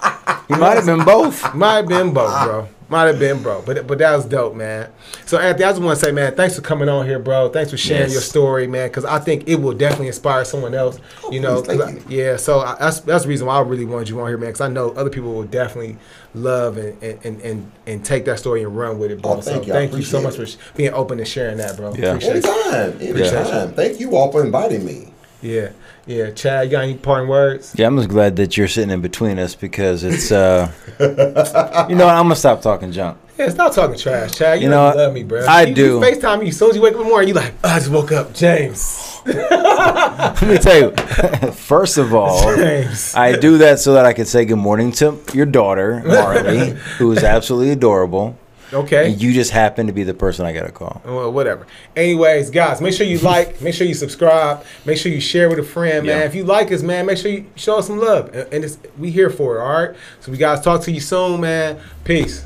[0.50, 1.54] you might have been both.
[1.54, 2.68] Might have been both, bro.
[2.90, 3.62] Might have been, bro.
[3.66, 4.90] But but that was dope, man.
[5.26, 7.50] So Anthony, I just want to say, man, thanks for coming on here, bro.
[7.50, 8.14] Thanks for sharing Yes.
[8.14, 10.98] your story, man, because I think it will definitely inspire someone else.
[11.26, 12.38] Oh, you know, please, 'cause thank I- yeah.
[12.38, 14.62] So I, that's that's the reason why I really wanted you on here, man, because
[14.62, 15.98] I know other people will definitely
[16.34, 19.32] love and and, and, and and take that story and run with it, bro.
[19.34, 19.74] Oh, thank so you.
[19.74, 21.94] Thank you so much appreciate for sh- being open and sharing that, bro.
[21.94, 22.14] Yeah.
[22.14, 22.46] Appreciate it.
[22.46, 23.02] Anytime.
[23.02, 23.74] Anytime.
[23.74, 25.12] Thank you all for inviting me.
[25.42, 25.70] Yeah,
[26.08, 26.32] yeah.
[26.32, 27.74] Chad, you got any parting words?
[27.78, 30.72] Yeah, I'm just glad that you're sitting in between us because it's, uh,
[31.90, 33.18] you know, I'm gonna stop talking junk.
[33.38, 34.58] Yeah, stop talking trash, Chad.
[34.60, 35.46] You, You know, know, you love me, bro.
[35.46, 35.86] I you, do.
[35.86, 37.28] You FaceTime me as soon as you wake up in the morning.
[37.28, 39.22] You like, "Oh, I just woke up, James.
[39.28, 40.92] Let me tell you.
[41.52, 43.14] First of all, James.
[43.14, 47.12] I do that so that I can say good morning to your daughter, Marley, who
[47.12, 48.36] is absolutely adorable.
[48.74, 49.12] Okay.
[49.12, 51.02] And you just happen to be the person I got to call.
[51.06, 51.66] Well, whatever.
[51.96, 55.60] Anyways, guys, make sure you like, make sure you subscribe, make sure you share with
[55.60, 56.20] a friend, man.
[56.20, 56.26] Yeah.
[56.26, 58.78] If you like us, man, make sure you show us some love, and, and it's,
[58.98, 59.62] we here for it.
[59.62, 59.96] All right.
[60.20, 61.80] So we guys talk to you soon, man.
[62.04, 62.46] Peace.